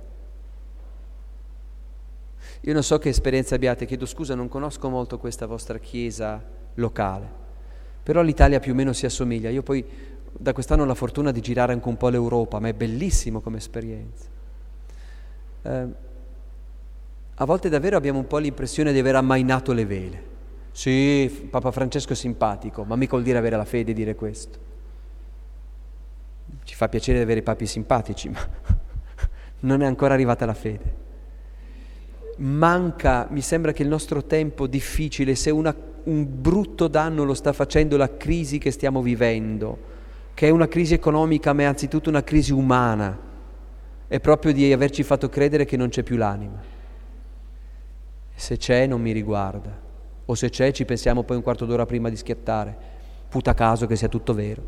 [2.62, 6.42] Io non so che esperienza abbiate, chiedo scusa, non conosco molto questa vostra chiesa
[6.74, 7.28] locale,
[8.02, 9.50] però l'Italia più o meno si assomiglia.
[9.50, 9.84] Io poi
[10.32, 13.58] da quest'anno ho la fortuna di girare anche un po' l'Europa, ma è bellissimo come
[13.58, 14.26] esperienza.
[15.62, 15.86] Eh,
[17.34, 20.28] a volte davvero abbiamo un po' l'impressione di aver ammainato le vele.
[20.72, 24.58] Sì, Papa Francesco è simpatico, ma mica vuol dire avere la fede dire questo.
[26.64, 28.40] Ci fa piacere avere papi simpatici, ma
[29.60, 31.08] non è ancora arrivata la fede.
[32.36, 37.52] Manca, mi sembra che il nostro tempo difficile, se una, un brutto danno lo sta
[37.52, 39.78] facendo la crisi che stiamo vivendo,
[40.34, 43.18] che è una crisi economica ma è anzitutto una crisi umana,
[44.06, 46.60] è proprio di averci fatto credere che non c'è più l'anima.
[48.34, 49.78] Se c'è non mi riguarda,
[50.24, 52.76] o se c'è ci pensiamo poi un quarto d'ora prima di schiattare,
[53.28, 54.62] puta caso che sia tutto vero.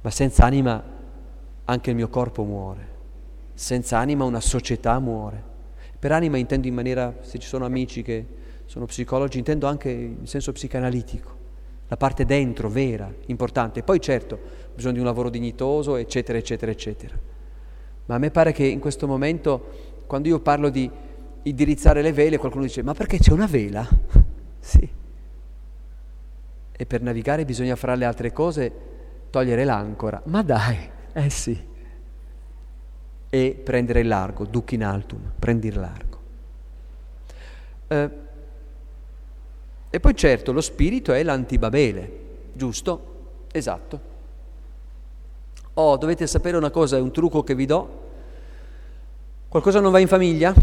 [0.00, 0.82] Ma senza anima
[1.64, 2.88] anche il mio corpo muore,
[3.54, 5.50] senza anima una società muore.
[5.98, 8.26] Per anima intendo in maniera, se ci sono amici che
[8.66, 11.40] sono psicologi, intendo anche in senso psicanalitico
[11.92, 13.82] la parte dentro, vera, importante.
[13.82, 14.38] Poi certo,
[14.74, 17.14] bisogno di un lavoro dignitoso, eccetera, eccetera, eccetera.
[18.06, 20.90] Ma a me pare che in questo momento, quando io parlo di
[21.42, 23.86] indirizzare le vele, qualcuno dice, ma perché c'è una vela?
[24.58, 24.88] sì.
[26.72, 28.72] E per navigare bisogna fra le altre cose
[29.28, 30.22] togliere l'ancora.
[30.24, 31.62] Ma dai, eh sì.
[33.28, 36.20] E prendere il largo, duc in altum, prendi il largo.
[37.88, 38.10] Eh,
[39.94, 42.20] e poi certo lo spirito è l'antibabele,
[42.54, 43.44] giusto?
[43.52, 44.00] Esatto.
[45.74, 48.00] Oh, dovete sapere una cosa, è un trucco che vi do.
[49.48, 50.54] Qualcosa non va in famiglia?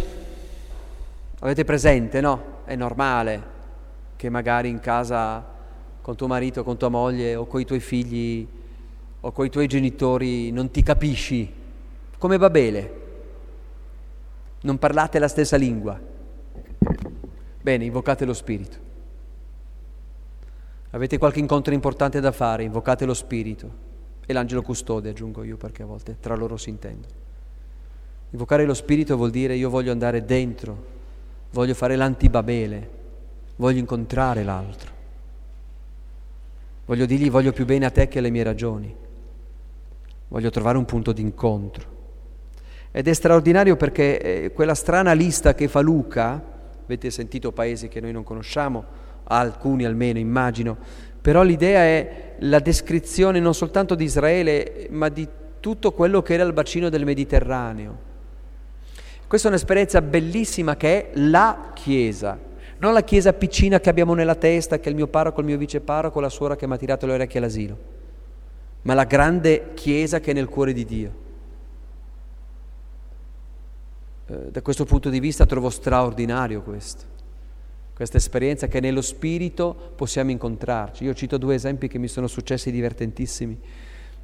[1.41, 2.61] Avete presente, no?
[2.65, 3.43] È normale
[4.15, 5.45] che magari in casa
[6.01, 8.47] con tuo marito, con tua moglie o con i tuoi figli
[9.19, 11.53] o con i tuoi genitori non ti capisci.
[12.17, 13.01] Come Babele.
[14.61, 15.99] Non parlate la stessa lingua.
[17.61, 18.88] Bene, invocate lo spirito.
[20.91, 23.88] Avete qualche incontro importante da fare, invocate lo Spirito
[24.25, 27.13] e l'angelo custode, aggiungo io perché a volte tra loro si intendono.
[28.32, 30.86] Invocare lo Spirito vuol dire io voglio andare dentro,
[31.52, 32.89] voglio fare l'antibabele,
[33.58, 34.91] voglio incontrare l'altro,
[36.86, 38.95] voglio dirgli voglio più bene a te che alle mie ragioni,
[40.28, 41.97] voglio trovare un punto d'incontro.
[42.91, 46.43] Ed è straordinario perché eh, quella strana lista che fa Luca,
[46.84, 50.77] avete sentito paesi che noi non conosciamo, alcuni almeno immagino,
[51.21, 55.27] però l'idea è la descrizione non soltanto di Israele, ma di
[55.59, 58.07] tutto quello che era il bacino del Mediterraneo.
[59.27, 62.37] Questa è un'esperienza bellissima che è la Chiesa,
[62.79, 65.57] non la Chiesa piccina che abbiamo nella testa, che è il mio parroco, il mio
[65.57, 67.77] viceparroco, la suora che mi ha tirato le orecchie all'asilo,
[68.83, 71.11] ma la grande Chiesa che è nel cuore di Dio.
[74.27, 77.17] Eh, da questo punto di vista trovo straordinario questo
[77.99, 81.03] questa esperienza che nello spirito possiamo incontrarci.
[81.03, 83.59] Io cito due esempi che mi sono successi divertentissimi.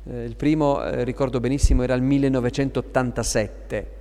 [0.05, 3.91] Eh, il primo, eh, ricordo benissimo, era il 1987.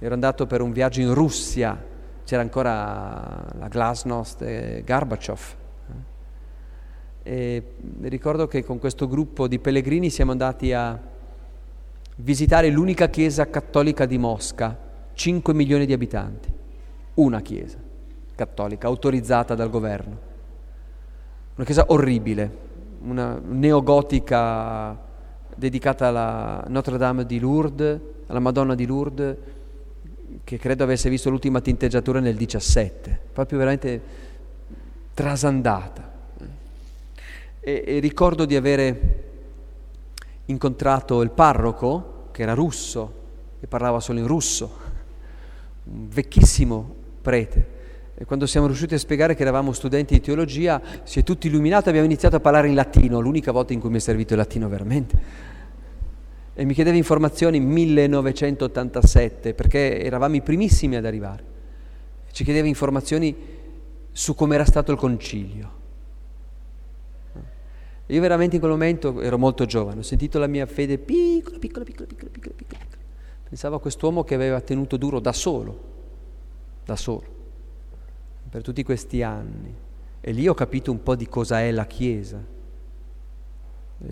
[0.00, 1.80] Ero andato per un viaggio in Russia,
[2.24, 5.40] c'era ancora la Glasnost e Gorbachev.
[7.22, 7.32] Eh.
[7.32, 7.62] E
[8.00, 11.00] ricordo che con questo gruppo di pellegrini siamo andati a
[12.16, 14.76] visitare l'unica chiesa cattolica di Mosca,
[15.12, 16.52] 5 milioni di abitanti,
[17.14, 17.86] una chiesa
[18.38, 20.16] cattolica, autorizzata dal governo.
[21.56, 22.66] Una chiesa orribile,
[23.00, 24.96] una neogotica
[25.56, 29.36] dedicata alla Notre Dame di Lourdes, alla Madonna di Lourdes,
[30.44, 34.00] che credo avesse visto l'ultima tinteggiatura nel 17, proprio veramente
[35.14, 36.12] trasandata.
[37.58, 39.24] E, e ricordo di avere
[40.44, 43.14] incontrato il parroco, che era russo,
[43.58, 44.70] e parlava solo in russo,
[45.86, 47.76] un vecchissimo prete,
[48.24, 52.06] quando siamo riusciti a spiegare che eravamo studenti di teologia, si è tutti illuminati, abbiamo
[52.06, 55.46] iniziato a parlare in latino, l'unica volta in cui mi è servito il latino veramente.
[56.52, 61.44] E mi chiedeva informazioni 1987, perché eravamo i primissimi ad arrivare.
[62.32, 63.36] Ci chiedeva informazioni
[64.10, 65.76] su come era stato il concilio.
[68.06, 71.84] Io veramente in quel momento ero molto giovane, ho sentito la mia fede piccola, piccola,
[71.84, 72.80] piccola, piccola, piccola, piccola.
[73.48, 75.78] Pensavo a quest'uomo che aveva tenuto duro da solo,
[76.84, 77.36] da solo
[78.48, 79.74] per tutti questi anni
[80.20, 82.42] e lì ho capito un po' di cosa è la Chiesa.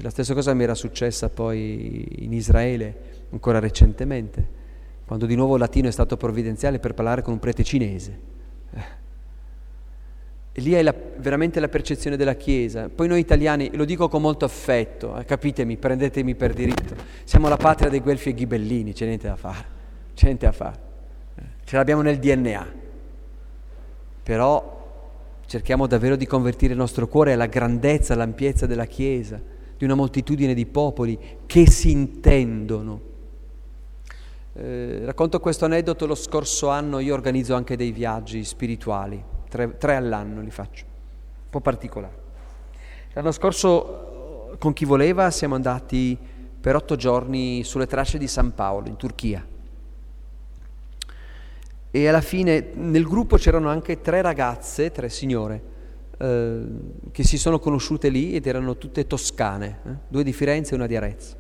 [0.01, 4.65] La stessa cosa mi era successa poi in Israele ancora recentemente,
[5.07, 8.19] quando di nuovo il latino è stato provvidenziale per parlare con un prete cinese.
[8.73, 9.05] Eh.
[10.53, 12.89] E lì è la, veramente la percezione della Chiesa.
[12.89, 16.95] Poi noi italiani, lo dico con molto affetto, eh, capitemi, prendetemi per diritto,
[17.25, 19.65] siamo la patria dei guelfi e ghibellini, c'è niente da fare,
[20.15, 20.79] c'è niente da fare.
[21.37, 21.43] Eh.
[21.65, 22.76] Ce l'abbiamo nel DNA
[24.27, 29.41] però cerchiamo davvero di convertire il nostro cuore alla grandezza, all'ampiezza della Chiesa,
[29.77, 33.01] di una moltitudine di popoli che si intendono.
[34.55, 39.95] Eh, racconto questo aneddoto, lo scorso anno io organizzo anche dei viaggi spirituali, tre, tre
[39.95, 42.17] all'anno li faccio, un po' particolari.
[43.13, 46.19] L'anno scorso con chi voleva siamo andati
[46.61, 49.55] per otto giorni sulle tracce di San Paolo, in Turchia
[51.97, 55.63] e alla fine nel gruppo c'erano anche tre ragazze, tre signore,
[56.19, 56.65] eh,
[57.11, 59.91] che si sono conosciute lì ed erano tutte toscane, eh?
[60.07, 61.37] due di Firenze e una di Arezzo.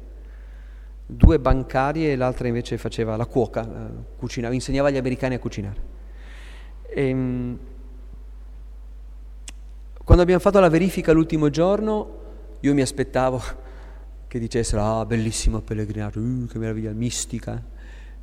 [1.05, 5.81] Due bancarie e l'altra invece faceva la cuoca, eh, cucinava, insegnava agli americani a cucinare.
[6.88, 7.59] E, ehm,
[10.03, 12.21] quando abbiamo fatto la verifica l'ultimo giorno,
[12.61, 13.42] io mi aspettavo
[14.27, 17.62] che dicessero, ah, bellissimo pellegrinaggio, uh, che meraviglia, mistica.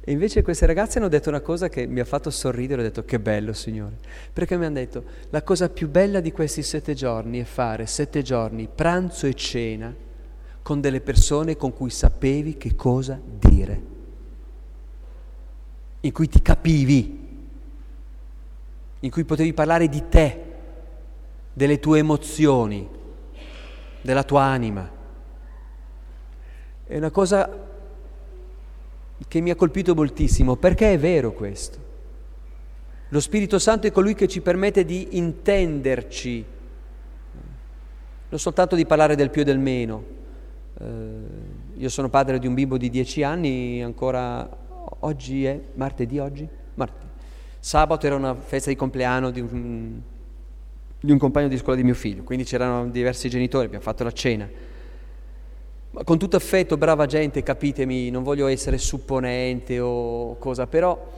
[0.06, 3.06] E invece queste ragazze hanno detto una cosa che mi ha fatto sorridere, ho detto
[3.06, 3.96] che bello Signore,
[4.34, 8.22] perché mi hanno detto la cosa più bella di questi sette giorni è fare sette
[8.22, 9.96] giorni pranzo e cena
[10.62, 13.82] con delle persone con cui sapevi che cosa dire,
[16.02, 17.48] in cui ti capivi,
[19.00, 20.44] in cui potevi parlare di te,
[21.54, 22.90] delle tue emozioni,
[24.02, 24.92] della tua anima.
[26.86, 27.72] È una cosa
[29.28, 31.92] che mi ha colpito moltissimo, perché è vero questo.
[33.10, 36.46] Lo Spirito Santo è colui che ci permette di intenderci,
[38.30, 40.04] non soltanto di parlare del più e del meno.
[40.80, 40.86] Eh,
[41.76, 44.50] io sono padre di un bimbo di dieci anni, ancora
[45.00, 46.48] oggi è martedì oggi?
[46.74, 47.06] Martedì.
[47.60, 50.02] Sabato era una festa di compleanno di un,
[51.00, 54.12] di un compagno di scuola di mio figlio, quindi c'erano diversi genitori, abbiamo fatto la
[54.12, 54.72] cena
[56.04, 61.12] con tutto affetto, brava gente, capitemi, non voglio essere supponente o cosa, però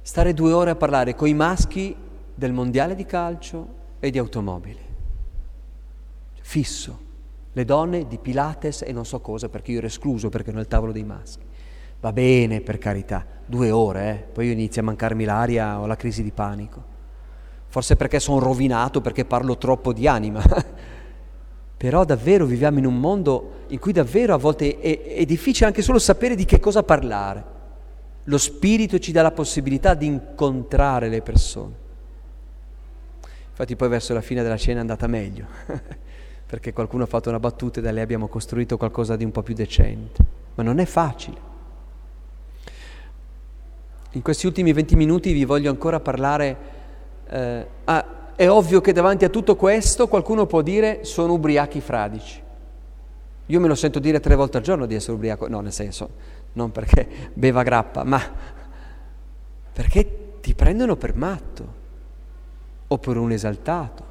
[0.00, 1.94] stare due ore a parlare con i maschi
[2.34, 4.80] del mondiale di calcio e di automobili.
[6.40, 7.10] Fisso.
[7.52, 10.68] Le donne di Pilates e non so cosa, perché io ero escluso perché ero nel
[10.68, 11.44] tavolo dei maschi.
[12.00, 14.14] Va bene, per carità, due ore, eh?
[14.32, 16.82] poi io inizio a mancarmi l'aria o la crisi di panico.
[17.68, 20.42] Forse perché sono rovinato, perché parlo troppo di anima.
[21.82, 25.82] Però davvero viviamo in un mondo in cui davvero a volte è, è difficile anche
[25.82, 27.44] solo sapere di che cosa parlare.
[28.22, 31.74] Lo Spirito ci dà la possibilità di incontrare le persone.
[33.50, 35.46] Infatti poi verso la fine della cena è andata meglio,
[36.46, 39.42] perché qualcuno ha fatto una battuta e da lì abbiamo costruito qualcosa di un po'
[39.42, 40.24] più decente.
[40.54, 41.36] Ma non è facile.
[44.12, 46.56] In questi ultimi 20 minuti vi voglio ancora parlare.
[47.28, 52.42] Eh, ah, è ovvio che davanti a tutto questo qualcuno può dire sono ubriachi fradici.
[53.46, 56.10] Io me lo sento dire tre volte al giorno di essere ubriaco, no, nel senso,
[56.54, 58.20] non perché beva grappa, ma
[59.72, 61.72] perché ti prendono per matto
[62.88, 64.04] o per un esaltato.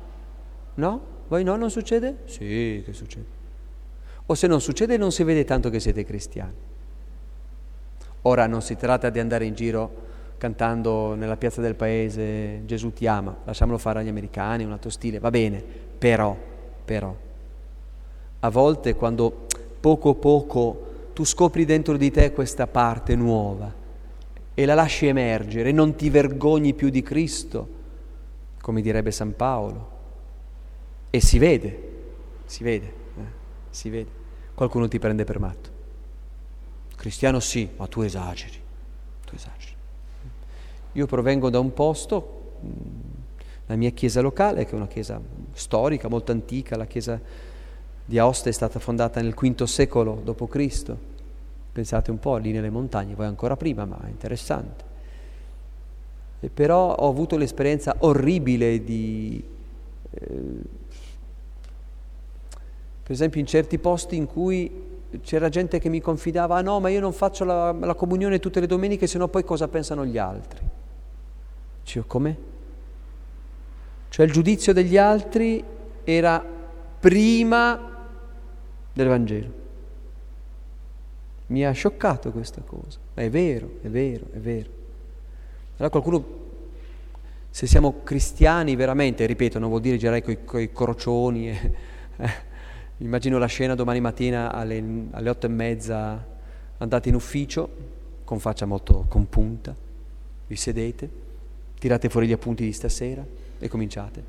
[0.75, 1.01] No?
[1.27, 2.19] Voi no, non succede?
[2.23, 3.25] Sì, che succede.
[4.27, 6.55] O se non succede non si vede tanto che siete cristiani.
[8.21, 10.09] Ora non si tratta di andare in giro
[10.41, 15.19] cantando nella piazza del paese Gesù ti ama, lasciamolo fare agli americani, un altro stile,
[15.19, 15.63] va bene,
[15.95, 16.35] però,
[16.83, 17.15] però,
[18.39, 19.45] a volte quando
[19.79, 23.71] poco poco tu scopri dentro di te questa parte nuova
[24.55, 27.69] e la lasci emergere, non ti vergogni più di Cristo,
[28.61, 29.89] come direbbe San Paolo,
[31.11, 31.89] e si vede,
[32.45, 33.21] si vede, eh,
[33.69, 34.09] si vede,
[34.55, 35.69] qualcuno ti prende per matto.
[36.95, 38.59] Cristiano sì, ma tu esageri,
[39.23, 39.70] tu esageri.
[40.93, 42.69] Io provengo da un posto, mm,
[43.67, 45.19] la mia chiesa locale, che è una chiesa
[45.53, 47.19] storica, molto antica, la chiesa
[48.03, 50.95] di Aosta è stata fondata nel V secolo d.C.
[51.71, 54.83] Pensate un po', lì nelle montagne, voi ancora prima, ma è interessante.
[56.41, 59.41] E però ho avuto l'esperienza orribile di...
[60.09, 60.79] Eh,
[63.03, 64.89] per esempio in certi posti in cui
[65.21, 68.59] c'era gente che mi confidava, ah no, ma io non faccio la, la comunione tutte
[68.59, 70.79] le domeniche, se no poi cosa pensano gli altri?
[71.83, 72.37] Dicevo, come?
[74.09, 75.63] Cioè il giudizio degli altri
[76.03, 76.43] era
[76.99, 78.07] prima
[78.93, 79.59] del Vangelo.
[81.47, 84.69] Mi ha scioccato questa cosa, è vero, è vero, è vero.
[85.77, 86.25] Allora qualcuno,
[87.49, 91.73] se siamo cristiani veramente, ripeto, non vuol dire girare con i crocioni, eh,
[92.17, 92.49] eh
[93.01, 96.23] Immagino la scena domani mattina alle, alle otto e mezza,
[96.77, 97.67] andate in ufficio,
[98.23, 99.75] con faccia molto compunta,
[100.45, 101.09] vi sedete,
[101.81, 103.25] tirate fuori gli appunti di stasera
[103.57, 104.23] e cominciate.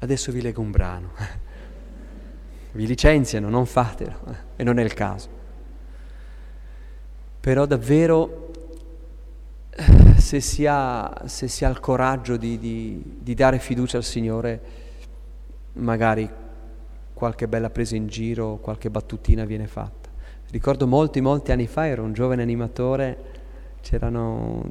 [0.00, 1.08] Adesso vi leggo un brano.
[2.72, 4.18] vi licenziano, non fatelo,
[4.56, 5.30] e non è il caso.
[7.40, 8.50] Però davvero,
[10.18, 14.60] se si ha, se si ha il coraggio di, di, di dare fiducia al Signore,
[15.74, 16.28] magari
[17.14, 20.10] qualche bella presa in giro, qualche battutina viene fatta.
[20.50, 23.35] Ricordo molti, molti anni fa, ero un giovane animatore,
[23.88, 24.64] c'erano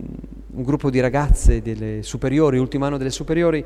[0.48, 3.64] un gruppo di ragazze delle superiori, ultimo anno delle superiori,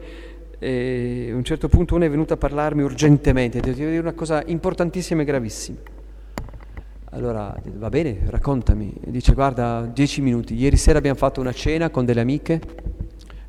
[0.60, 4.44] e a un certo punto una è venuta a parlarmi urgentemente, devo dire una cosa
[4.46, 5.78] importantissima e gravissima.
[7.12, 8.94] Allora, va bene, raccontami.
[9.06, 12.62] E dice, guarda, dieci minuti, ieri sera abbiamo fatto una cena con delle amiche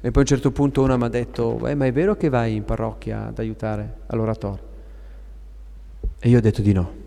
[0.01, 2.31] e poi a un certo punto una mi ha detto, eh, ma è vero che
[2.31, 4.69] vai in parrocchia ad aiutare all'oratorio?
[6.19, 7.00] E io ho detto di no.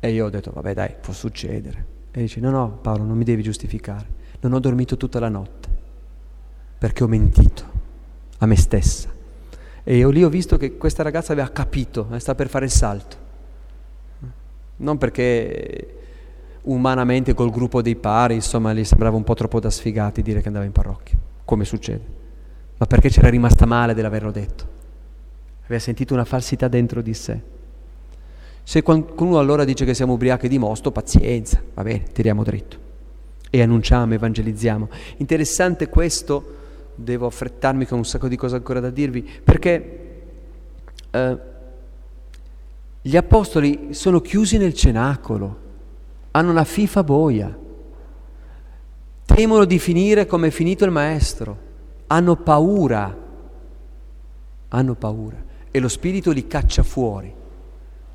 [0.00, 1.86] E io ho detto, vabbè dai, può succedere.
[2.10, 4.18] E dice, no, no, Paolo, non mi devi giustificare.
[4.40, 5.68] Non ho dormito tutta la notte
[6.78, 7.64] perché ho mentito
[8.38, 9.10] a me stessa.
[9.82, 12.70] E io lì ho visto che questa ragazza aveva capito, eh, sta per fare il
[12.70, 13.16] salto.
[14.76, 15.96] Non perché
[16.62, 20.46] umanamente col gruppo dei pari, insomma, gli sembrava un po' troppo da sfigati dire che
[20.46, 22.04] andava in parrocchia, come succede,
[22.78, 24.78] ma perché c'era rimasta male dell'averlo detto
[25.70, 27.40] aveva sentito una falsità dentro di sé.
[28.62, 32.88] Se qualcuno allora dice che siamo ubriachi di mosto, pazienza, va bene, tiriamo dritto
[33.50, 34.88] e annunciamo, evangelizziamo.
[35.16, 36.58] Interessante questo,
[36.94, 40.22] devo affrettarmi con un sacco di cose ancora da dirvi, perché
[41.10, 41.38] eh,
[43.02, 45.68] gli apostoli sono chiusi nel cenacolo,
[46.30, 47.58] hanno una fifa boia,
[49.24, 51.68] temono di finire come è finito il maestro,
[52.06, 53.16] hanno paura,
[54.68, 57.38] hanno paura e lo Spirito li caccia fuori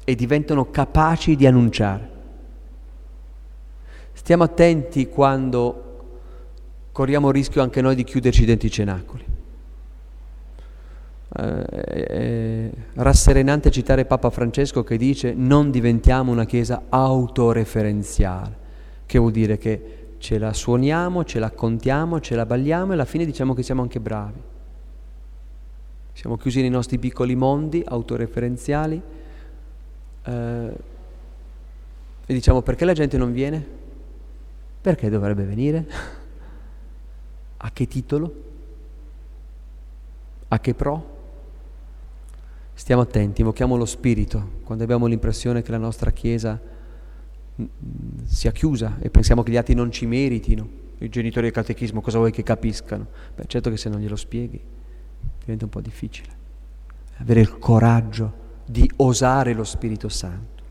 [0.06, 2.14] e diventano capaci di annunciare.
[4.14, 5.82] Stiamo attenti quando
[6.92, 9.26] corriamo il rischio anche noi di chiuderci dentro i cenacoli.
[11.38, 18.58] Eh, è rasserenante citare Papa Francesco che dice non diventiamo una chiesa autoreferenziale,
[19.06, 23.06] che vuol dire che ce la suoniamo, ce la contiamo, ce la balliamo e alla
[23.06, 24.42] fine diciamo che siamo anche bravi.
[26.14, 29.02] Siamo chiusi nei nostri piccoli mondi autoreferenziali
[30.26, 30.78] eh,
[32.28, 33.66] e diciamo perché la gente non viene?
[34.82, 35.88] Perché dovrebbe venire?
[37.58, 38.44] A che titolo?
[40.48, 41.14] A che pro?
[42.74, 46.60] Stiamo attenti, invochiamo lo Spirito quando abbiamo l'impressione che la nostra Chiesa
[47.62, 47.66] mm,
[48.26, 52.18] sia chiusa e pensiamo che gli altri non ci meritino i genitori del catechismo, cosa
[52.18, 53.08] vuoi che capiscano?
[53.36, 54.62] Beh, certo che se non glielo spieghi
[55.40, 56.44] diventa un po' difficile.
[57.18, 60.64] Avere il coraggio di osare lo Spirito Santo.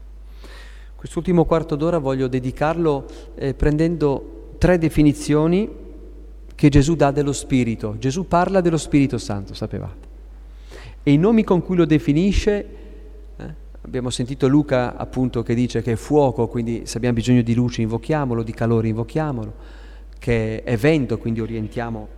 [0.97, 5.68] Quest'ultimo quarto d'ora voglio dedicarlo eh, prendendo tre definizioni
[6.55, 7.97] che Gesù dà dello Spirito.
[7.99, 10.09] Gesù parla dello Spirito Santo, sapevate.
[11.03, 12.66] E i nomi con cui lo definisce,
[13.36, 17.55] eh, abbiamo sentito Luca appunto che dice che è fuoco, quindi se abbiamo bisogno di
[17.55, 19.55] luce invochiamolo, di calore invochiamolo,
[20.18, 22.09] che è vento, quindi orientiamo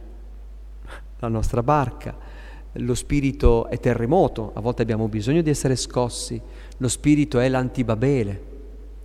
[1.18, 2.35] la nostra barca
[2.78, 6.40] lo spirito è terremoto, a volte abbiamo bisogno di essere scossi,
[6.76, 8.42] lo spirito è l'antibabele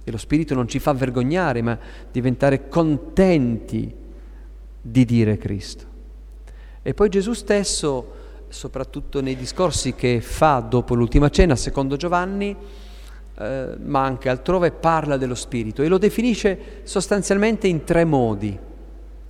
[0.04, 1.78] e lo spirito non ci fa vergognare, ma
[2.12, 3.94] diventare contenti
[4.82, 5.86] di dire Cristo.
[6.82, 8.14] E poi Gesù stesso,
[8.50, 12.56] soprattutto nei discorsi che fa dopo l'ultima cena, secondo Giovanni,
[13.38, 18.58] eh, ma anche altrove, parla dello spirito e lo definisce sostanzialmente in tre modi.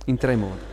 [0.06, 0.71] In tre modi.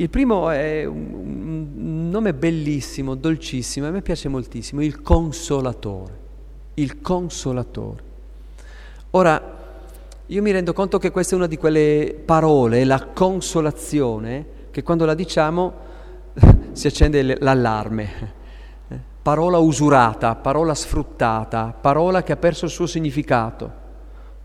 [0.00, 6.18] Il primo è un nome bellissimo, dolcissimo, a me piace moltissimo, il consolatore.
[6.74, 8.02] Il consolatore.
[9.10, 9.58] Ora,
[10.24, 15.04] io mi rendo conto che questa è una di quelle parole, la consolazione, che quando
[15.04, 15.74] la diciamo
[16.72, 18.32] si accende l'allarme.
[19.20, 23.70] Parola usurata, parola sfruttata, parola che ha perso il suo significato,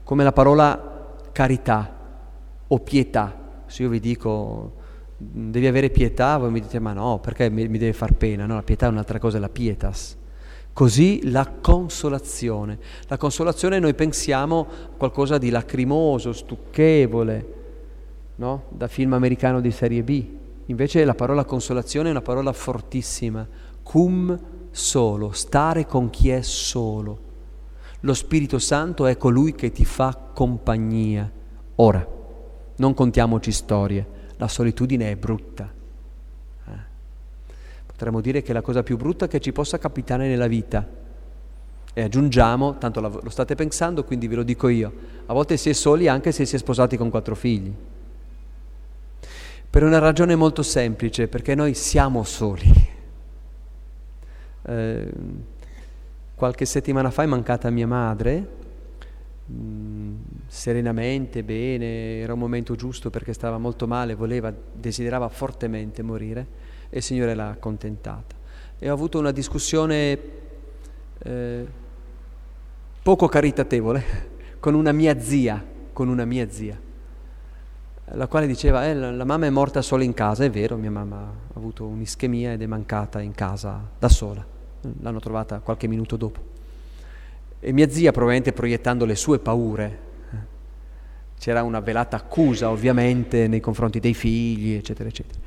[0.03, 1.95] come la parola carità
[2.67, 3.63] o pietà.
[3.67, 4.83] Se io vi dico
[5.31, 8.45] devi avere pietà, voi mi dite ma no, perché mi, mi deve far pena?
[8.45, 10.17] No, la pietà è un'altra cosa, è la pietas.
[10.73, 12.77] Così la consolazione.
[13.07, 14.67] La consolazione noi pensiamo
[14.97, 17.53] qualcosa di lacrimoso, stucchevole,
[18.35, 18.63] no?
[18.69, 20.25] da film americano di serie B.
[20.65, 23.47] Invece la parola consolazione è una parola fortissima.
[23.83, 24.37] Cum
[24.71, 27.19] solo, stare con chi è solo.
[28.01, 31.31] Lo Spirito Santo è colui che ti fa compagnia.
[31.75, 32.05] Ora,
[32.75, 35.71] non contiamoci storie la solitudine è brutta.
[36.67, 36.71] Eh?
[37.85, 41.03] Potremmo dire che è la cosa più brutta che ci possa capitare nella vita.
[41.93, 44.91] E aggiungiamo, tanto lo state pensando, quindi ve lo dico io,
[45.27, 47.73] a volte si è soli anche se si è sposati con quattro figli.
[49.69, 52.93] Per una ragione molto semplice, perché noi siamo soli.
[54.67, 55.11] Eh,
[56.35, 58.47] qualche settimana fa è mancata mia madre,
[59.51, 60.15] mm,
[60.55, 66.47] serenamente, bene, era un momento giusto perché stava molto male, voleva, desiderava fortemente morire
[66.89, 68.35] e il Signore l'ha accontentata.
[68.79, 70.19] E ho avuto una discussione
[71.19, 71.65] eh,
[73.03, 74.03] poco caritatevole
[74.59, 76.79] con una mia zia, con una mia zia,
[78.13, 81.17] la quale diceva, eh, la, mamma è morta sola in casa, è vero, mia mamma
[81.17, 84.45] ha avuto un'ischemia ed è mancata in casa da sola,
[85.01, 86.39] l'hanno trovata qualche minuto dopo.
[87.59, 90.13] E mia zia, probabilmente proiettando le sue paure,
[91.37, 95.39] c'era una velata accusa ovviamente nei confronti dei figli, eccetera, eccetera.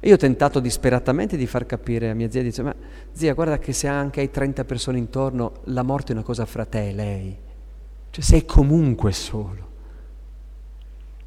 [0.00, 2.74] E io ho tentato disperatamente di far capire a mia zia, dice, ma
[3.12, 6.64] zia, guarda che se anche hai 30 persone intorno, la morte è una cosa fra
[6.64, 7.36] te e lei.
[8.10, 9.64] Cioè sei comunque solo.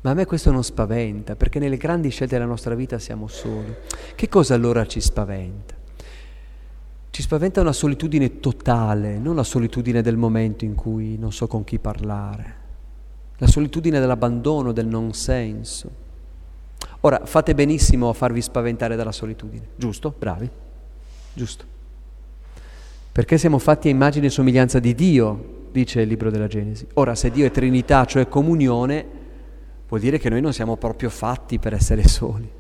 [0.01, 3.75] Ma a me questo non spaventa, perché nelle grandi scelte della nostra vita siamo soli.
[4.15, 5.75] Che cosa allora ci spaventa?
[7.09, 11.63] Ci spaventa una solitudine totale, non la solitudine del momento in cui non so con
[11.65, 12.55] chi parlare,
[13.39, 16.07] la solitudine dell'abbandono, del non senso.
[17.01, 20.13] Ora, fate benissimo a farvi spaventare dalla solitudine, giusto?
[20.17, 20.49] Bravi,
[21.33, 21.65] giusto.
[23.11, 26.85] Perché siamo fatti a immagine e somiglianza di Dio, dice il libro della Genesi.
[26.95, 29.05] Ora, se Dio è Trinità, cioè comunione,
[29.87, 32.51] vuol dire che noi non siamo proprio fatti per essere soli.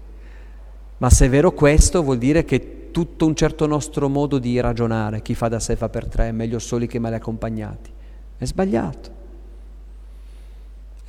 [0.97, 5.21] Ma se è vero questo, vuol dire che tutto un certo nostro modo di ragionare,
[5.21, 7.91] chi fa da sé fa per tre, è meglio soli che male accompagnati.
[8.37, 9.18] È sbagliato.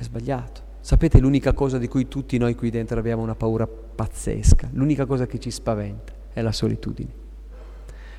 [0.01, 0.61] È sbagliato.
[0.79, 5.27] Sapete l'unica cosa di cui tutti noi qui dentro abbiamo una paura pazzesca, l'unica cosa
[5.27, 7.11] che ci spaventa è la solitudine.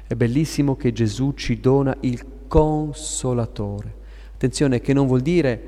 [0.07, 3.95] È bellissimo che Gesù ci dona il consolatore.
[4.33, 5.62] Attenzione che non vuol dire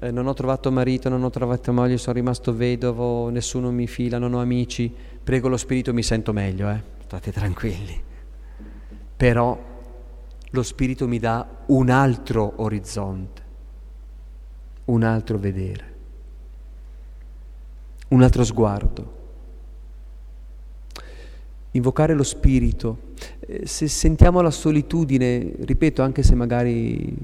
[0.00, 4.18] eh, non ho trovato marito, non ho trovato moglie, sono rimasto vedovo, nessuno mi fila,
[4.18, 8.00] non ho amici, prego lo Spirito, mi sento meglio, eh state tranquilli.
[9.16, 9.58] Però
[10.48, 13.41] lo Spirito mi dà un altro orizzonte,
[14.86, 15.94] un altro vedere,
[18.08, 19.20] un altro sguardo.
[21.74, 23.10] Invocare lo Spirito.
[23.40, 27.16] Eh, se sentiamo la solitudine, ripeto, anche se magari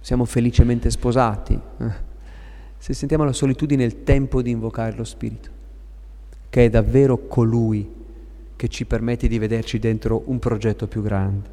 [0.00, 2.08] siamo felicemente sposati, eh,
[2.76, 5.48] se sentiamo la solitudine è il tempo di invocare lo Spirito,
[6.50, 7.98] che è davvero colui
[8.56, 11.48] che ci permette di vederci dentro un progetto più grande.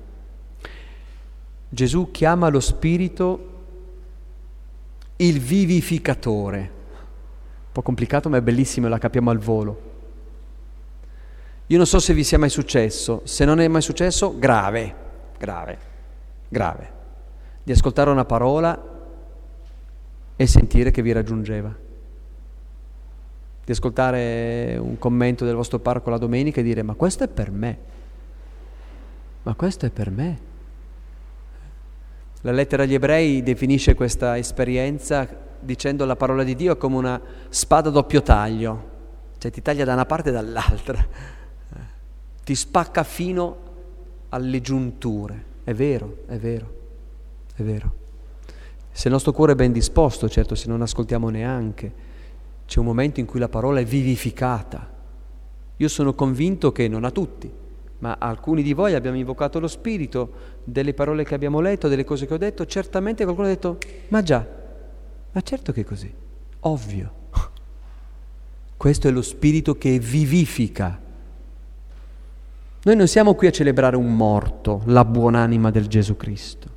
[1.70, 3.56] Gesù chiama lo Spirito
[5.18, 6.76] il vivificatore.
[7.72, 9.82] po' complicato ma è bellissimo e la capiamo al volo.
[11.68, 14.96] Io non so se vi sia mai successo, se non è mai successo, grave,
[15.38, 15.78] grave,
[16.48, 16.92] grave,
[17.62, 18.96] di ascoltare una parola
[20.36, 21.76] e sentire che vi raggiungeva,
[23.66, 27.52] di ascoltare un commento del vostro parco la domenica e dire ma questo è per
[27.52, 27.78] me,
[29.44, 30.47] ma questo è per me.
[32.42, 35.28] La lettera agli ebrei definisce questa esperienza
[35.60, 38.90] dicendo la parola di Dio come una spada a doppio taglio,
[39.38, 41.06] cioè ti taglia da una parte e dall'altra,
[42.44, 43.58] ti spacca fino
[44.30, 45.56] alle giunture.
[45.64, 46.74] È vero, è vero,
[47.56, 47.96] è vero.
[48.92, 51.92] Se il nostro cuore è ben disposto, certo se non ascoltiamo neanche,
[52.66, 54.96] c'è un momento in cui la parola è vivificata.
[55.78, 57.52] Io sono convinto che non a tutti,
[58.00, 60.32] ma alcuni di voi abbiamo invocato lo Spirito
[60.64, 63.78] delle parole che abbiamo letto, delle cose che ho detto, certamente qualcuno ha detto,
[64.10, 64.46] ma già,
[65.32, 66.14] ma certo che è così,
[66.62, 67.14] ovvio.
[68.78, 71.00] Questo è lo Spirito che vivifica.
[72.84, 76.76] Noi non siamo qui a celebrare un morto, la buonanima del Gesù Cristo.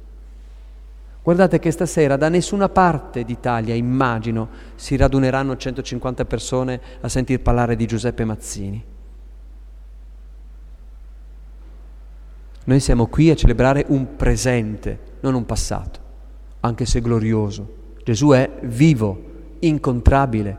[1.22, 7.76] Guardate che stasera da nessuna parte d'Italia, immagino, si raduneranno 150 persone a sentir parlare
[7.76, 8.89] di Giuseppe Mazzini.
[12.70, 15.98] Noi siamo qui a celebrare un presente, non un passato,
[16.60, 17.96] anche se glorioso.
[18.04, 20.58] Gesù è vivo, incontrabile.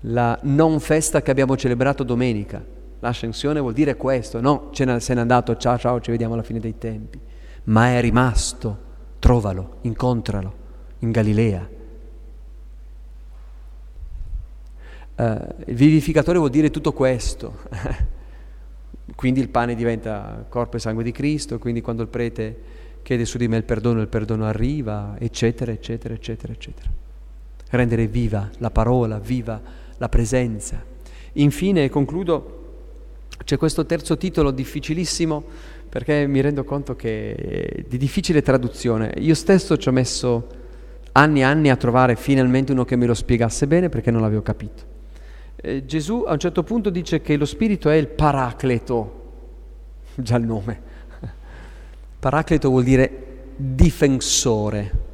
[0.00, 2.60] La non festa che abbiamo celebrato domenica,
[2.98, 6.78] l'ascensione vuol dire questo, no, se n'è andato, ciao ciao, ci vediamo alla fine dei
[6.78, 7.20] tempi,
[7.66, 8.78] ma è rimasto,
[9.20, 10.54] trovalo, incontralo
[10.98, 11.68] in Galilea.
[15.14, 15.22] Uh,
[15.66, 17.60] il vivificatore vuol dire tutto questo.
[19.14, 22.58] Quindi il pane diventa corpo e sangue di Cristo, quindi quando il prete
[23.02, 26.90] chiede su di me il perdono, il perdono arriva, eccetera, eccetera, eccetera, eccetera.
[27.70, 29.60] Rendere viva la parola, viva
[29.96, 30.84] la presenza.
[31.34, 32.64] Infine, concludo,
[33.44, 35.44] c'è questo terzo titolo difficilissimo
[35.88, 39.12] perché mi rendo conto che è di difficile traduzione.
[39.18, 40.48] Io stesso ci ho messo
[41.12, 44.42] anni e anni a trovare finalmente uno che me lo spiegasse bene perché non l'avevo
[44.42, 44.95] capito
[45.56, 49.22] eh, Gesù a un certo punto dice che lo Spirito è il paracleto,
[50.14, 50.80] già il nome.
[52.20, 53.24] Paracleto vuol dire
[53.56, 55.04] difensore.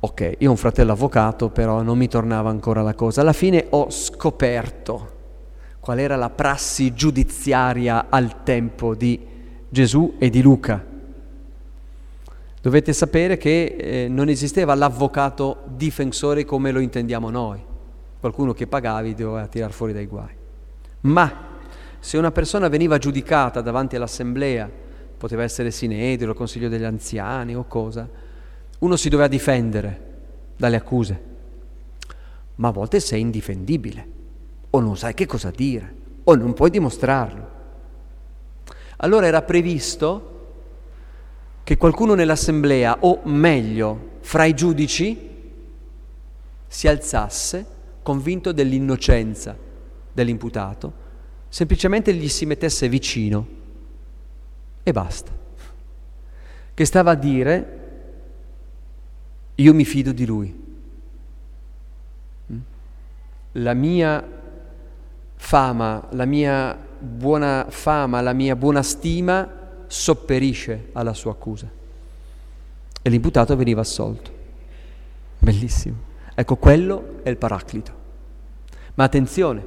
[0.00, 3.22] Ok, io ho un fratello avvocato, però non mi tornava ancora la cosa.
[3.22, 5.12] Alla fine ho scoperto
[5.80, 9.18] qual era la prassi giudiziaria al tempo di
[9.68, 10.92] Gesù e di Luca.
[12.60, 17.72] Dovete sapere che eh, non esisteva l'avvocato difensore come lo intendiamo noi
[18.24, 20.34] qualcuno che pagavi doveva tirar fuori dai guai.
[21.02, 21.58] Ma
[21.98, 24.66] se una persona veniva giudicata davanti all'assemblea,
[25.18, 28.08] poteva essere Sinedrio, il Consiglio degli Anziani o cosa,
[28.78, 30.12] uno si doveva difendere
[30.56, 31.22] dalle accuse.
[32.54, 34.08] Ma a volte sei indifendibile,
[34.70, 35.94] o non sai che cosa dire,
[36.24, 37.50] o non puoi dimostrarlo.
[38.98, 40.30] Allora era previsto
[41.62, 45.30] che qualcuno nell'assemblea, o meglio, fra i giudici,
[46.66, 47.72] si alzasse
[48.04, 49.56] convinto dell'innocenza
[50.12, 50.92] dell'imputato,
[51.48, 53.46] semplicemente gli si mettesse vicino
[54.84, 55.32] e basta.
[56.74, 57.80] Che stava a dire,
[59.54, 60.62] io mi fido di lui.
[62.52, 62.58] Mm?
[63.52, 64.28] La mia
[65.36, 69.48] fama, la mia buona fama, la mia buona stima
[69.86, 71.70] sopperisce alla sua accusa.
[73.00, 74.30] E l'imputato veniva assolto.
[75.38, 76.12] Bellissimo.
[76.34, 78.02] Ecco, quello è il Paraclito.
[78.94, 79.66] Ma attenzione,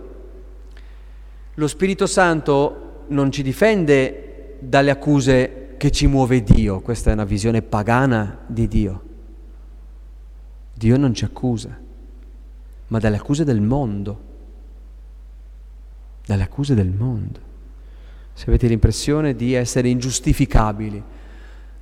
[1.54, 7.24] lo Spirito Santo non ci difende dalle accuse che ci muove Dio, questa è una
[7.24, 9.04] visione pagana di Dio.
[10.74, 11.78] Dio non ci accusa,
[12.88, 14.22] ma dalle accuse del mondo,
[16.26, 17.40] dalle accuse del mondo.
[18.34, 21.04] Se avete l'impressione di essere ingiustificabili,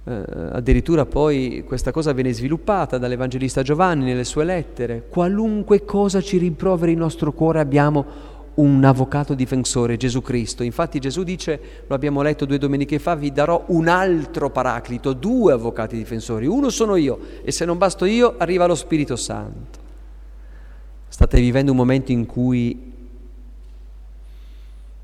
[0.08, 5.08] eh, addirittura poi questa cosa viene sviluppata dall'Evangelista Giovanni nelle sue lettere.
[5.10, 10.62] Qualunque cosa ci rimproveri il nostro cuore abbiamo un avvocato difensore, Gesù Cristo.
[10.62, 15.54] Infatti Gesù dice, lo abbiamo letto due domeniche fa, vi darò un altro paraclito, due
[15.54, 16.46] avvocati difensori.
[16.46, 19.80] Uno sono io e se non basto io arriva lo Spirito Santo.
[21.08, 22.94] State vivendo un momento in cui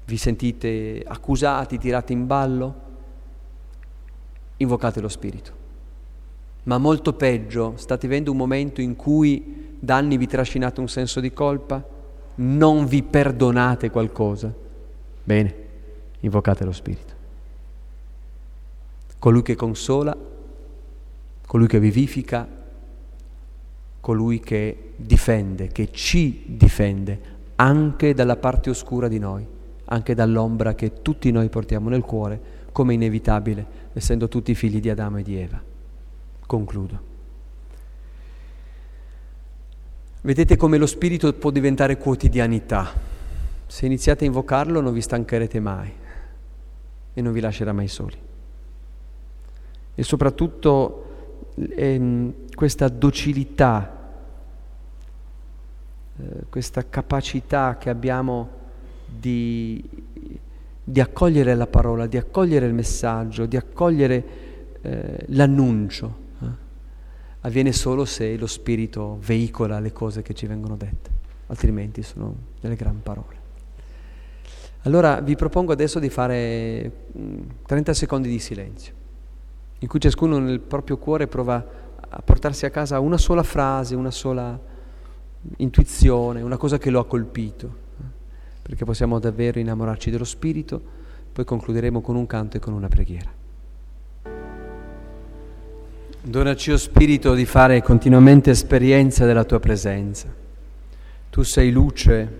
[0.05, 2.89] vi sentite accusati, tirati in ballo?
[4.61, 5.59] Invocate lo Spirito.
[6.63, 11.19] Ma molto peggio, state vivendo un momento in cui da anni vi trascinate un senso
[11.19, 11.83] di colpa,
[12.35, 14.53] non vi perdonate qualcosa.
[15.23, 15.55] Bene,
[16.19, 17.13] invocate lo Spirito.
[19.17, 20.15] Colui che consola,
[21.45, 22.47] colui che vivifica,
[23.99, 29.45] colui che difende, che ci difende anche dalla parte oscura di noi,
[29.85, 32.41] anche dall'ombra che tutti noi portiamo nel cuore,
[32.71, 35.61] come inevitabile, essendo tutti figli di Adamo e di Eva.
[36.45, 37.09] Concludo.
[40.21, 42.93] Vedete come lo Spirito può diventare quotidianità.
[43.65, 45.91] Se iniziate a invocarlo non vi stancherete mai
[47.13, 48.17] e non vi lascerà mai soli.
[49.95, 51.05] E soprattutto
[51.55, 54.13] ehm, questa docilità,
[56.17, 58.49] eh, questa capacità che abbiamo
[59.05, 59.83] di,
[60.91, 64.23] di, accogliere la parola, di accogliere il messaggio, di accogliere
[64.81, 66.21] eh, l'annuncio
[67.41, 71.09] avviene solo se lo Spirito veicola le cose che ci vengono dette,
[71.47, 73.39] altrimenti sono delle gran parole.
[74.83, 76.91] Allora vi propongo adesso di fare
[77.65, 78.93] 30 mm, secondi di silenzio,
[79.79, 81.79] in cui ciascuno nel proprio cuore prova
[82.13, 84.59] a portarsi a casa una sola frase, una sola
[85.57, 87.90] intuizione, una cosa che lo ha colpito, eh,
[88.71, 90.81] perché possiamo davvero innamorarci dello Spirito,
[91.33, 93.29] poi concluderemo con un canto e con una preghiera.
[96.21, 100.33] Donaci, o Spirito, di fare continuamente esperienza della tua presenza.
[101.29, 102.39] Tu sei luce,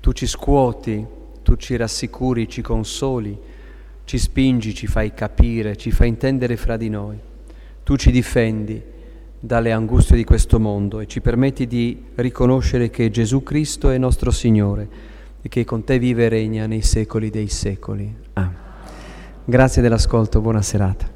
[0.00, 1.04] tu ci scuoti,
[1.42, 3.38] tu ci rassicuri, ci consoli,
[4.04, 7.18] ci spingi, ci fai capire, ci fai intendere fra di noi.
[7.82, 8.82] Tu ci difendi
[9.38, 14.30] dalle angustie di questo mondo e ci permetti di riconoscere che Gesù Cristo è nostro
[14.30, 15.10] Signore
[15.42, 18.16] e che con te vive e regna nei secoli dei secoli.
[18.34, 18.56] Amen.
[19.44, 21.11] Grazie dell'ascolto, buona serata.